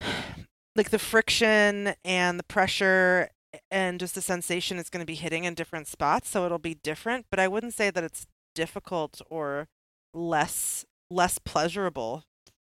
like 0.76 0.90
the 0.90 0.98
friction 0.98 1.94
and 2.04 2.38
the 2.38 2.44
pressure 2.44 3.30
and 3.70 4.00
just 4.00 4.14
the 4.14 4.20
sensation 4.20 4.78
is 4.78 4.90
going 4.90 5.00
to 5.02 5.06
be 5.06 5.14
hitting 5.14 5.44
in 5.44 5.54
different 5.54 5.86
spots 5.86 6.28
so 6.28 6.44
it'll 6.44 6.58
be 6.58 6.74
different 6.74 7.26
but 7.30 7.38
i 7.40 7.48
wouldn't 7.48 7.74
say 7.74 7.90
that 7.90 8.04
it's 8.04 8.26
difficult 8.54 9.20
or 9.30 9.68
less 10.14 10.84
less 11.10 11.38
pleasurable 11.38 12.24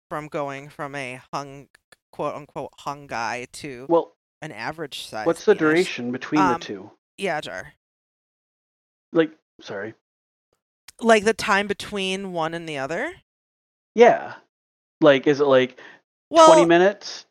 from 0.09 0.29
going 0.29 0.69
from 0.69 0.95
a 0.95 1.21
hung 1.33 1.69
quote 2.13 2.35
unquote 2.35 2.71
hung 2.81 3.07
guy 3.07 3.47
to 3.53 3.87
Well, 3.89 4.15
an 4.43 4.53
average 4.53 5.07
size 5.07 5.27
what's 5.27 5.45
the 5.45 5.55
duration 5.55 6.13
between 6.13 6.41
Um, 6.41 6.55
the 6.55 6.59
two? 6.59 6.91
yeah 7.19 7.41
jar 7.41 7.75
Like, 9.13 9.33
sorry. 9.61 9.95
like 11.01 11.25
the 11.25 11.35
time 11.35 11.67
between 11.67 12.33
one 12.33 12.55
and 12.55 12.69
the 12.69 12.79
other 12.79 13.13
Yeah. 13.95 14.35
Like, 15.01 15.27
is 15.27 15.41
it 15.41 15.47
like 15.47 15.79
well 16.31 16.47
20 16.53 16.67
minutes? 16.67 17.27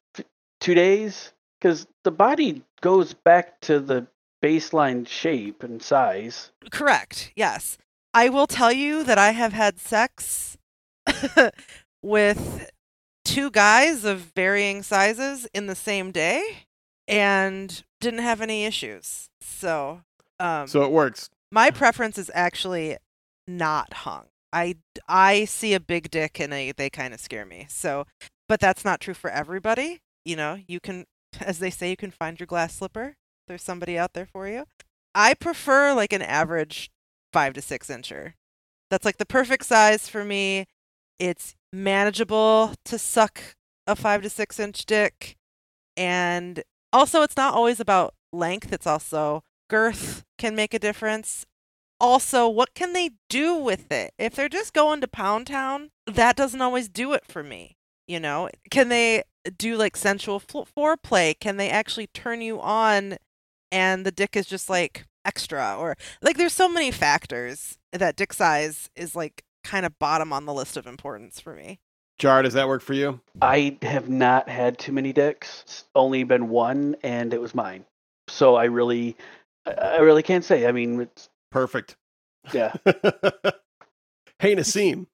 Two 0.59 0.73
days? 0.73 1.31
Because 1.59 1.87
the 2.03 2.11
body 2.11 2.63
goes 2.81 3.13
back 3.13 3.59
to 3.61 3.79
the 3.79 4.07
baseline 4.43 5.07
shape 5.07 5.63
and 5.63 5.81
size. 5.81 6.51
Correct. 6.71 7.31
Yes. 7.35 7.77
I 8.13 8.29
will 8.29 8.47
tell 8.47 8.71
you 8.71 9.03
that 9.03 9.17
I 9.17 9.31
have 9.31 9.53
had 9.53 9.79
sex 9.79 10.57
with 12.03 12.71
two 13.25 13.51
guys 13.51 14.05
of 14.05 14.31
varying 14.35 14.81
sizes 14.81 15.47
in 15.53 15.67
the 15.67 15.75
same 15.75 16.11
day 16.11 16.65
and 17.07 17.83
didn't 17.99 18.21
have 18.21 18.41
any 18.41 18.65
issues. 18.65 19.29
So, 19.41 20.01
um 20.39 20.67
so 20.67 20.83
it 20.83 20.91
works. 20.91 21.29
my 21.51 21.69
preference 21.69 22.17
is 22.17 22.31
actually 22.33 22.97
not 23.47 23.93
hung. 23.93 24.25
I 24.53 24.75
I 25.07 25.45
see 25.45 25.73
a 25.73 25.79
big 25.79 26.09
dick 26.09 26.39
and 26.39 26.51
they 26.51 26.71
they 26.71 26.89
kind 26.89 27.13
of 27.13 27.19
scare 27.19 27.45
me. 27.45 27.67
So, 27.69 28.05
but 28.47 28.59
that's 28.59 28.85
not 28.85 29.01
true 29.01 29.13
for 29.13 29.29
everybody. 29.29 29.99
You 30.25 30.35
know, 30.35 30.57
you 30.67 30.79
can 30.79 31.05
as 31.39 31.59
they 31.59 31.69
say 31.69 31.89
you 31.89 31.97
can 31.97 32.11
find 32.11 32.39
your 32.39 32.47
glass 32.47 32.75
slipper. 32.75 33.15
There's 33.47 33.63
somebody 33.63 33.97
out 33.97 34.13
there 34.13 34.25
for 34.25 34.47
you. 34.47 34.65
I 35.15 35.33
prefer 35.33 35.93
like 35.93 36.13
an 36.13 36.21
average 36.21 36.91
5 37.33 37.53
to 37.53 37.61
6 37.61 37.87
incher. 37.87 38.33
That's 38.89 39.05
like 39.05 39.17
the 39.17 39.25
perfect 39.25 39.65
size 39.65 40.07
for 40.07 40.23
me. 40.23 40.65
It's 41.17 41.55
manageable 41.73 42.73
to 42.85 42.97
suck 42.97 43.55
a 43.85 43.95
5 43.95 44.23
to 44.23 44.29
6 44.29 44.59
inch 44.59 44.85
dick 44.85 45.35
and 45.97 46.63
also 46.93 47.21
it's 47.21 47.35
not 47.37 47.53
always 47.53 47.79
about 47.79 48.13
length, 48.31 48.71
it's 48.71 48.87
also 48.87 49.43
girth 49.69 50.23
can 50.37 50.55
make 50.55 50.73
a 50.73 50.79
difference. 50.79 51.45
Also, 52.01 52.47
what 52.47 52.73
can 52.73 52.93
they 52.93 53.11
do 53.29 53.55
with 53.55 53.91
it? 53.91 54.13
If 54.17 54.33
they're 54.33 54.47
just 54.47 54.73
going 54.73 55.01
to 55.01 55.07
Pound 55.07 55.47
Town, 55.47 55.89
that 56.07 56.37
doesn't 56.37 56.61
always 56.61 56.87
do 56.87 57.11
it 57.11 57.25
for 57.27 57.43
me. 57.43 57.75
You 58.07 58.21
know, 58.21 58.49
can 58.71 58.87
they 58.87 59.23
do 59.57 59.75
like 59.77 59.95
sensual 59.97 60.39
fl- 60.39 60.63
foreplay? 60.77 61.39
Can 61.39 61.57
they 61.57 61.69
actually 61.69 62.07
turn 62.07 62.41
you 62.41 62.59
on 62.59 63.17
and 63.71 64.05
the 64.05 64.11
dick 64.11 64.35
is 64.35 64.45
just 64.45 64.69
like 64.69 65.05
extra? 65.25 65.75
Or 65.77 65.95
like, 66.21 66.37
there's 66.37 66.53
so 66.53 66.69
many 66.69 66.91
factors 66.91 67.77
that 67.93 68.15
dick 68.15 68.33
size 68.33 68.89
is 68.95 69.15
like 69.15 69.43
kind 69.63 69.85
of 69.85 69.97
bottom 69.99 70.31
on 70.33 70.45
the 70.45 70.53
list 70.53 70.77
of 70.77 70.87
importance 70.87 71.39
for 71.39 71.55
me. 71.55 71.79
Jar, 72.17 72.41
does 72.41 72.53
that 72.53 72.67
work 72.67 72.81
for 72.81 72.93
you? 72.93 73.21
I 73.41 73.77
have 73.81 74.09
not 74.09 74.49
had 74.49 74.77
too 74.77 74.91
many 74.91 75.13
dicks. 75.13 75.63
It's 75.65 75.85
only 75.95 76.23
been 76.25 76.49
one, 76.49 76.97
and 77.01 77.33
it 77.33 77.39
was 77.39 77.55
mine. 77.55 77.85
So 78.27 78.55
I 78.55 78.65
really, 78.65 79.15
I- 79.65 79.71
I 79.71 79.97
really 79.99 80.23
can't 80.23 80.43
say. 80.43 80.67
I 80.67 80.73
mean, 80.73 80.99
it's 80.99 81.29
Perfect. 81.51 81.95
yeah. 82.53 82.73
hey 84.39 84.55
Naseem, 84.55 85.07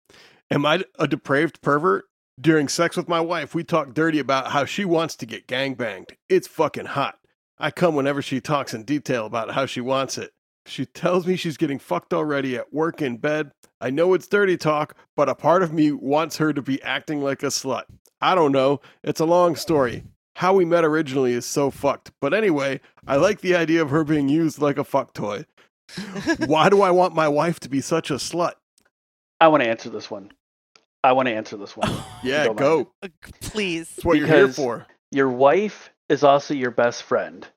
am 0.51 0.65
I 0.65 0.83
a 0.99 1.07
depraved 1.07 1.61
pervert? 1.61 2.05
During 2.39 2.67
sex 2.67 2.97
with 2.97 3.07
my 3.07 3.21
wife, 3.21 3.55
we 3.55 3.63
talk 3.63 3.93
dirty 3.93 4.19
about 4.19 4.51
how 4.51 4.65
she 4.65 4.83
wants 4.83 5.15
to 5.17 5.25
get 5.25 5.47
gangbanged. 5.47 6.11
It's 6.27 6.49
fucking 6.49 6.87
hot. 6.87 7.17
I 7.57 7.71
come 7.71 7.95
whenever 7.95 8.21
she 8.21 8.41
talks 8.41 8.73
in 8.73 8.83
detail 8.83 9.25
about 9.25 9.51
how 9.51 9.65
she 9.65 9.79
wants 9.79 10.17
it. 10.17 10.31
She 10.65 10.85
tells 10.85 11.25
me 11.25 11.37
she's 11.37 11.55
getting 11.55 11.79
fucked 11.79 12.13
already 12.13 12.57
at 12.57 12.73
work 12.73 13.01
in 13.01 13.17
bed. 13.17 13.51
I 13.79 13.89
know 13.89 14.13
it's 14.13 14.27
dirty 14.27 14.57
talk, 14.57 14.97
but 15.15 15.29
a 15.29 15.35
part 15.35 15.63
of 15.63 15.71
me 15.71 15.93
wants 15.93 16.35
her 16.35 16.51
to 16.51 16.61
be 16.61 16.81
acting 16.83 17.21
like 17.23 17.41
a 17.41 17.47
slut. 17.47 17.83
I 18.19 18.35
don't 18.35 18.51
know. 18.51 18.81
It's 19.01 19.21
a 19.21 19.25
long 19.25 19.55
story. 19.55 20.03
How 20.35 20.53
we 20.53 20.65
met 20.65 20.83
originally 20.83 21.31
is 21.31 21.45
so 21.45 21.71
fucked. 21.71 22.11
But 22.19 22.33
anyway, 22.33 22.81
I 23.07 23.15
like 23.15 23.39
the 23.39 23.55
idea 23.55 23.81
of 23.81 23.91
her 23.91 24.03
being 24.03 24.27
used 24.27 24.59
like 24.59 24.77
a 24.77 24.83
fuck 24.83 25.13
toy. 25.13 25.45
Why 26.47 26.67
do 26.67 26.81
I 26.81 26.91
want 26.91 27.15
my 27.15 27.29
wife 27.29 27.61
to 27.61 27.69
be 27.69 27.79
such 27.79 28.11
a 28.11 28.15
slut? 28.15 28.55
I 29.39 29.47
want 29.47 29.63
to 29.63 29.69
answer 29.69 29.89
this 29.89 30.11
one. 30.11 30.31
I 31.05 31.11
want 31.13 31.27
to 31.27 31.33
answer 31.35 31.57
this 31.57 31.77
one. 31.77 31.91
Yeah, 32.23 32.45
Don't 32.45 32.57
go. 32.57 32.91
Please. 33.41 33.89
That's 33.95 34.05
what 34.05 34.17
you're 34.17 34.27
here 34.27 34.47
for. 34.47 34.87
Your 35.11 35.29
wife 35.29 35.91
is 36.09 36.23
also 36.23 36.53
your 36.53 36.71
best 36.71 37.03
friend. 37.03 37.47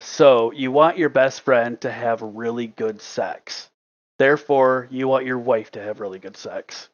So 0.00 0.52
you 0.52 0.70
want 0.70 0.98
your 0.98 1.08
best 1.08 1.40
friend 1.42 1.80
to 1.80 1.90
have 1.90 2.20
really 2.20 2.66
good 2.66 3.00
sex. 3.00 3.70
Therefore, 4.18 4.88
you 4.90 5.08
want 5.08 5.24
your 5.24 5.38
wife 5.38 5.70
to 5.72 5.82
have 5.82 6.00
really 6.00 6.18
good 6.18 6.36
sex. 6.36 6.90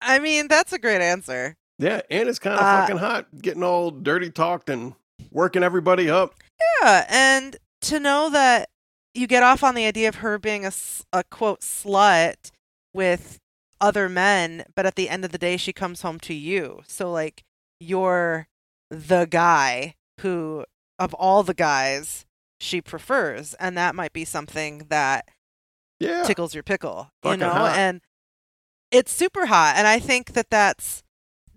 I 0.00 0.18
mean, 0.18 0.48
that's 0.48 0.72
a 0.72 0.78
great 0.78 1.00
answer. 1.00 1.56
Yeah, 1.78 2.02
and 2.10 2.28
it's 2.28 2.38
kind 2.38 2.56
of 2.58 2.62
Uh, 2.62 2.80
fucking 2.82 2.98
hot, 2.98 3.26
getting 3.40 3.62
all 3.62 3.90
dirty 3.90 4.30
talked 4.30 4.68
and 4.68 4.94
working 5.30 5.62
everybody 5.62 6.10
up. 6.10 6.34
Yeah, 6.82 7.06
and 7.08 7.56
to 7.82 8.00
know 8.00 8.28
that 8.30 8.68
you 9.14 9.26
get 9.26 9.42
off 9.42 9.64
on 9.64 9.74
the 9.74 9.86
idea 9.86 10.08
of 10.08 10.16
her 10.16 10.38
being 10.38 10.66
a, 10.66 10.72
a 11.12 11.24
quote 11.24 11.60
slut 11.60 12.50
with 12.92 13.38
other 13.80 14.08
men, 14.08 14.64
but 14.74 14.86
at 14.86 14.94
the 14.94 15.08
end 15.08 15.24
of 15.24 15.32
the 15.32 15.38
day, 15.38 15.56
she 15.56 15.72
comes 15.72 16.02
home 16.02 16.18
to 16.20 16.34
you. 16.34 16.82
So, 16.86 17.10
like, 17.10 17.44
you're 17.80 18.48
the 18.90 19.26
guy 19.26 19.94
who, 20.20 20.64
of 20.98 21.12
all 21.14 21.42
the 21.42 21.54
guys, 21.54 22.24
she 22.60 22.80
prefers. 22.80 23.54
And 23.54 23.76
that 23.76 23.94
might 23.94 24.12
be 24.12 24.24
something 24.24 24.86
that 24.88 25.28
Yeah, 26.00 26.22
tickles 26.24 26.54
your 26.54 26.62
pickle, 26.62 27.10
you 27.24 27.36
know? 27.36 27.50
hot. 27.50 27.76
And 27.76 28.00
it's 28.90 29.12
super 29.12 29.46
hot. 29.46 29.74
And 29.76 29.86
I 29.86 29.98
think 29.98 30.32
that 30.32 30.50
that's, 30.50 31.02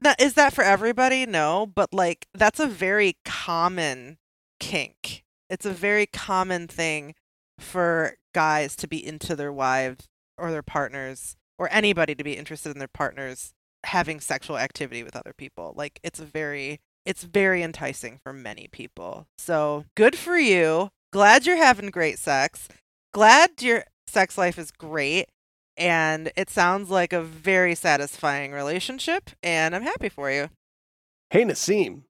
not, 0.02 0.20
is 0.20 0.34
that 0.34 0.54
for 0.54 0.64
everybody? 0.64 1.26
No, 1.26 1.66
but 1.66 1.94
like, 1.94 2.28
that's 2.34 2.60
a 2.60 2.68
very 2.68 3.18
common 3.26 4.18
kink. 4.60 5.24
It's 5.50 5.66
a 5.66 5.72
very 5.74 6.06
common 6.06 6.68
thing 6.68 7.16
for 7.60 8.16
guys 8.34 8.76
to 8.78 8.88
be 8.88 9.06
into 9.06 9.36
their 9.36 9.52
wives 9.52 10.08
or 10.38 10.52
their 10.52 10.64
partners 10.64 11.36
or 11.60 11.72
anybody 11.72 12.16
to 12.16 12.24
be 12.24 12.38
interested 12.38 12.72
in 12.72 12.80
their 12.80 12.88
partners 12.88 13.54
having 13.86 14.20
sexual 14.20 14.58
activity 14.58 15.04
with 15.04 15.16
other 15.16 15.34
people. 15.38 15.74
Like 15.78 16.00
it's 16.04 16.20
very 16.20 16.80
it's 17.06 17.24
very 17.24 17.62
enticing 17.62 18.20
for 18.24 18.34
many 18.34 18.68
people. 18.72 19.28
So, 19.38 19.86
good 19.96 20.18
for 20.18 20.38
you. 20.38 20.90
Glad 21.12 21.46
you're 21.46 21.58
having 21.58 21.90
great 21.90 22.20
sex. 22.20 22.68
Glad 23.14 23.62
your 23.62 23.86
sex 24.08 24.38
life 24.38 24.58
is 24.58 24.72
great 24.72 25.28
and 25.78 26.32
it 26.36 26.50
sounds 26.50 26.90
like 26.90 27.14
a 27.14 27.22
very 27.22 27.76
satisfying 27.76 28.52
relationship 28.52 29.32
and 29.44 29.76
I'm 29.76 29.84
happy 29.84 30.10
for 30.10 30.32
you. 30.32 30.50
Hey 31.30 31.44
Naseem, 31.44 32.04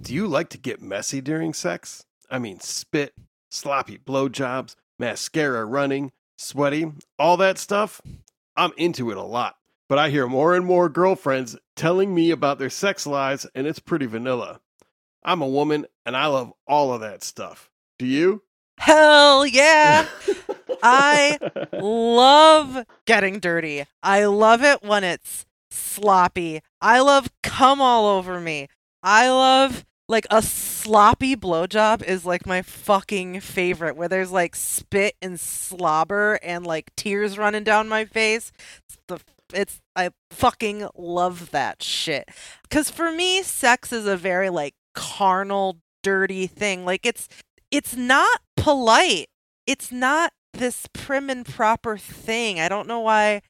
Do 0.00 0.14
you 0.14 0.26
like 0.26 0.48
to 0.50 0.58
get 0.58 0.82
messy 0.82 1.20
during 1.20 1.54
sex? 1.54 2.04
I 2.30 2.38
mean, 2.38 2.60
spit, 2.60 3.14
sloppy 3.50 3.98
blowjobs, 3.98 4.74
mascara 4.98 5.64
running, 5.64 6.12
sweaty, 6.36 6.92
all 7.18 7.36
that 7.36 7.58
stuff? 7.58 8.00
I'm 8.56 8.72
into 8.76 9.10
it 9.10 9.16
a 9.16 9.22
lot. 9.22 9.56
But 9.88 9.98
I 9.98 10.10
hear 10.10 10.26
more 10.26 10.54
and 10.54 10.66
more 10.66 10.88
girlfriends 10.88 11.56
telling 11.76 12.14
me 12.14 12.30
about 12.30 12.58
their 12.58 12.70
sex 12.70 13.06
lives, 13.06 13.46
and 13.54 13.66
it's 13.66 13.78
pretty 13.78 14.06
vanilla. 14.06 14.60
I'm 15.24 15.42
a 15.42 15.48
woman, 15.48 15.86
and 16.04 16.16
I 16.16 16.26
love 16.26 16.52
all 16.66 16.92
of 16.92 17.00
that 17.02 17.22
stuff. 17.22 17.70
Do 17.98 18.06
you? 18.06 18.42
Hell 18.78 19.46
yeah. 19.46 20.06
I 20.82 21.38
love 21.72 22.84
getting 23.06 23.38
dirty. 23.38 23.84
I 24.02 24.24
love 24.24 24.62
it 24.62 24.82
when 24.82 25.04
it's 25.04 25.46
sloppy. 25.70 26.62
I 26.80 27.00
love 27.00 27.30
come 27.42 27.80
all 27.80 28.06
over 28.06 28.40
me. 28.40 28.68
I 29.02 29.28
love 29.28 29.84
like 30.08 30.26
a 30.30 30.40
sloppy 30.42 31.34
blowjob 31.34 32.02
is 32.02 32.24
like 32.24 32.46
my 32.46 32.62
fucking 32.62 33.40
favorite 33.40 33.96
where 33.96 34.08
there's 34.08 34.30
like 34.30 34.54
spit 34.54 35.16
and 35.20 35.38
slobber 35.38 36.38
and 36.42 36.66
like 36.66 36.94
tears 36.96 37.38
running 37.38 37.64
down 37.64 37.88
my 37.88 38.04
face. 38.04 38.52
It's 38.88 38.98
the 39.08 39.18
it's 39.52 39.80
I 39.94 40.10
fucking 40.30 40.88
love 40.96 41.50
that 41.50 41.82
shit. 41.82 42.28
Cuz 42.70 42.90
for 42.90 43.10
me 43.10 43.42
sex 43.42 43.92
is 43.92 44.06
a 44.06 44.16
very 44.16 44.50
like 44.50 44.74
carnal 44.94 45.78
dirty 46.02 46.46
thing. 46.46 46.84
Like 46.84 47.04
it's 47.04 47.28
it's 47.70 47.96
not 47.96 48.40
polite. 48.56 49.26
It's 49.66 49.90
not 49.90 50.32
this 50.52 50.86
prim 50.92 51.28
and 51.30 51.44
proper 51.44 51.98
thing. 51.98 52.60
I 52.60 52.68
don't 52.68 52.88
know 52.88 53.00
why 53.00 53.42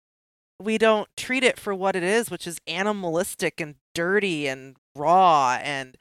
we 0.59 0.79
don't 0.79 1.09
treat 1.17 1.45
it 1.45 1.59
for 1.59 1.75
what 1.75 1.95
it 1.95 2.03
is, 2.03 2.31
which 2.31 2.47
is 2.47 2.59
animalistic 2.67 3.61
and 3.61 3.75
dirty 3.95 4.47
and 4.47 4.77
raw 4.95 5.59
and 5.63 5.99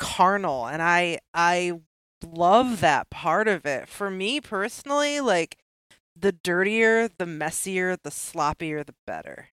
carnal. 0.00 0.66
And 0.66 0.82
I 0.82 1.20
I 1.32 1.80
love 2.26 2.80
that 2.80 3.10
part 3.10 3.46
of 3.46 3.64
it. 3.64 3.88
For 3.88 4.10
me 4.10 4.40
personally, 4.40 5.20
like 5.20 5.58
the 6.16 6.32
dirtier, 6.32 7.08
the 7.08 7.26
messier, 7.26 7.96
the 7.96 8.10
sloppier, 8.10 8.84
the 8.84 8.94
better. 9.06 9.50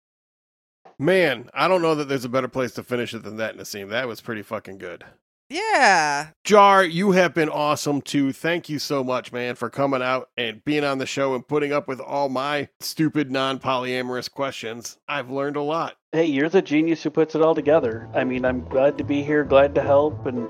Man, 0.98 1.50
I 1.52 1.68
don't 1.68 1.82
know 1.82 1.94
that 1.94 2.08
there's 2.08 2.24
a 2.24 2.30
better 2.30 2.48
place 2.48 2.72
to 2.72 2.82
finish 2.82 3.12
it 3.12 3.22
than 3.22 3.36
that, 3.36 3.56
Naseem. 3.56 3.90
That 3.90 4.08
was 4.08 4.22
pretty 4.22 4.42
fucking 4.42 4.78
good. 4.78 5.04
Yeah. 5.48 6.30
Jar, 6.44 6.84
you 6.84 7.12
have 7.12 7.34
been 7.34 7.48
awesome 7.48 8.02
too. 8.02 8.32
Thank 8.32 8.68
you 8.68 8.78
so 8.78 9.04
much, 9.04 9.32
man, 9.32 9.54
for 9.54 9.70
coming 9.70 10.02
out 10.02 10.28
and 10.36 10.64
being 10.64 10.82
on 10.84 10.98
the 10.98 11.06
show 11.06 11.34
and 11.34 11.46
putting 11.46 11.72
up 11.72 11.86
with 11.86 12.00
all 12.00 12.28
my 12.28 12.68
stupid 12.80 13.30
non 13.30 13.58
polyamorous 13.58 14.30
questions. 14.30 14.98
I've 15.08 15.30
learned 15.30 15.56
a 15.56 15.62
lot. 15.62 15.96
Hey, 16.12 16.26
you're 16.26 16.48
the 16.48 16.62
genius 16.62 17.02
who 17.02 17.10
puts 17.10 17.34
it 17.34 17.42
all 17.42 17.54
together. 17.54 18.08
I 18.14 18.24
mean, 18.24 18.44
I'm 18.44 18.64
glad 18.68 18.98
to 18.98 19.04
be 19.04 19.22
here, 19.22 19.44
glad 19.44 19.74
to 19.76 19.82
help, 19.82 20.26
and 20.26 20.48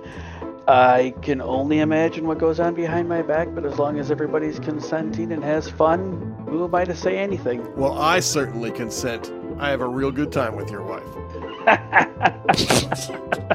I 0.68 1.14
can 1.22 1.40
only 1.40 1.80
imagine 1.80 2.26
what 2.26 2.38
goes 2.38 2.58
on 2.58 2.74
behind 2.74 3.08
my 3.08 3.22
back, 3.22 3.54
but 3.54 3.64
as 3.66 3.78
long 3.78 3.98
as 3.98 4.10
everybody's 4.10 4.58
consenting 4.58 5.30
and 5.32 5.44
has 5.44 5.68
fun, 5.70 6.34
who 6.48 6.64
am 6.64 6.74
I 6.74 6.84
to 6.84 6.96
say 6.96 7.18
anything? 7.18 7.66
Well, 7.76 7.98
I 7.98 8.20
certainly 8.20 8.70
consent. 8.70 9.32
I 9.58 9.70
have 9.70 9.80
a 9.80 9.88
real 9.88 10.10
good 10.10 10.32
time 10.32 10.56
with 10.56 10.70
your 10.70 10.82
wife. 10.82 11.02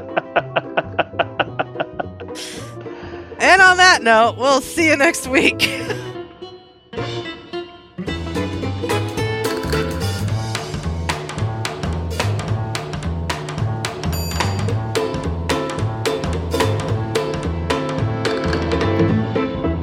And 3.42 3.60
on 3.60 3.78
that 3.78 4.04
note, 4.04 4.36
we'll 4.38 4.60
see 4.60 4.86
you 4.88 4.96
next 4.96 5.26
week. 5.26 5.68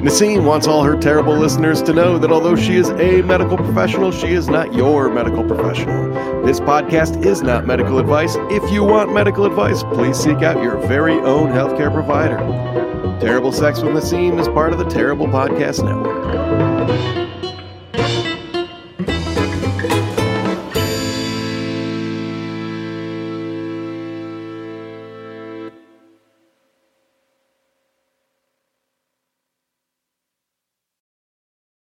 Naseem 0.00 0.44
wants 0.44 0.66
all 0.66 0.82
her 0.82 0.96
terrible 0.96 1.36
listeners 1.36 1.82
to 1.82 1.92
know 1.92 2.16
that 2.16 2.32
although 2.32 2.56
she 2.56 2.76
is 2.76 2.88
a 2.88 3.20
medical 3.20 3.58
professional, 3.58 4.10
she 4.10 4.28
is 4.28 4.48
not 4.48 4.72
your 4.72 5.10
medical 5.10 5.44
professional. 5.44 6.42
This 6.42 6.58
podcast 6.58 7.22
is 7.26 7.42
not 7.42 7.66
medical 7.66 7.98
advice. 7.98 8.34
If 8.50 8.72
you 8.72 8.82
want 8.82 9.12
medical 9.12 9.44
advice, 9.44 9.82
please 9.82 10.16
seek 10.16 10.42
out 10.42 10.62
your 10.62 10.78
very 10.86 11.18
own 11.18 11.50
healthcare 11.50 11.92
provider. 11.92 12.38
Terrible 13.20 13.52
Sex 13.52 13.82
with 13.82 13.92
Naseem 13.92 14.40
is 14.40 14.48
part 14.48 14.72
of 14.72 14.78
the 14.78 14.86
Terrible 14.86 15.26
Podcast 15.26 15.84
Network. 15.84 17.19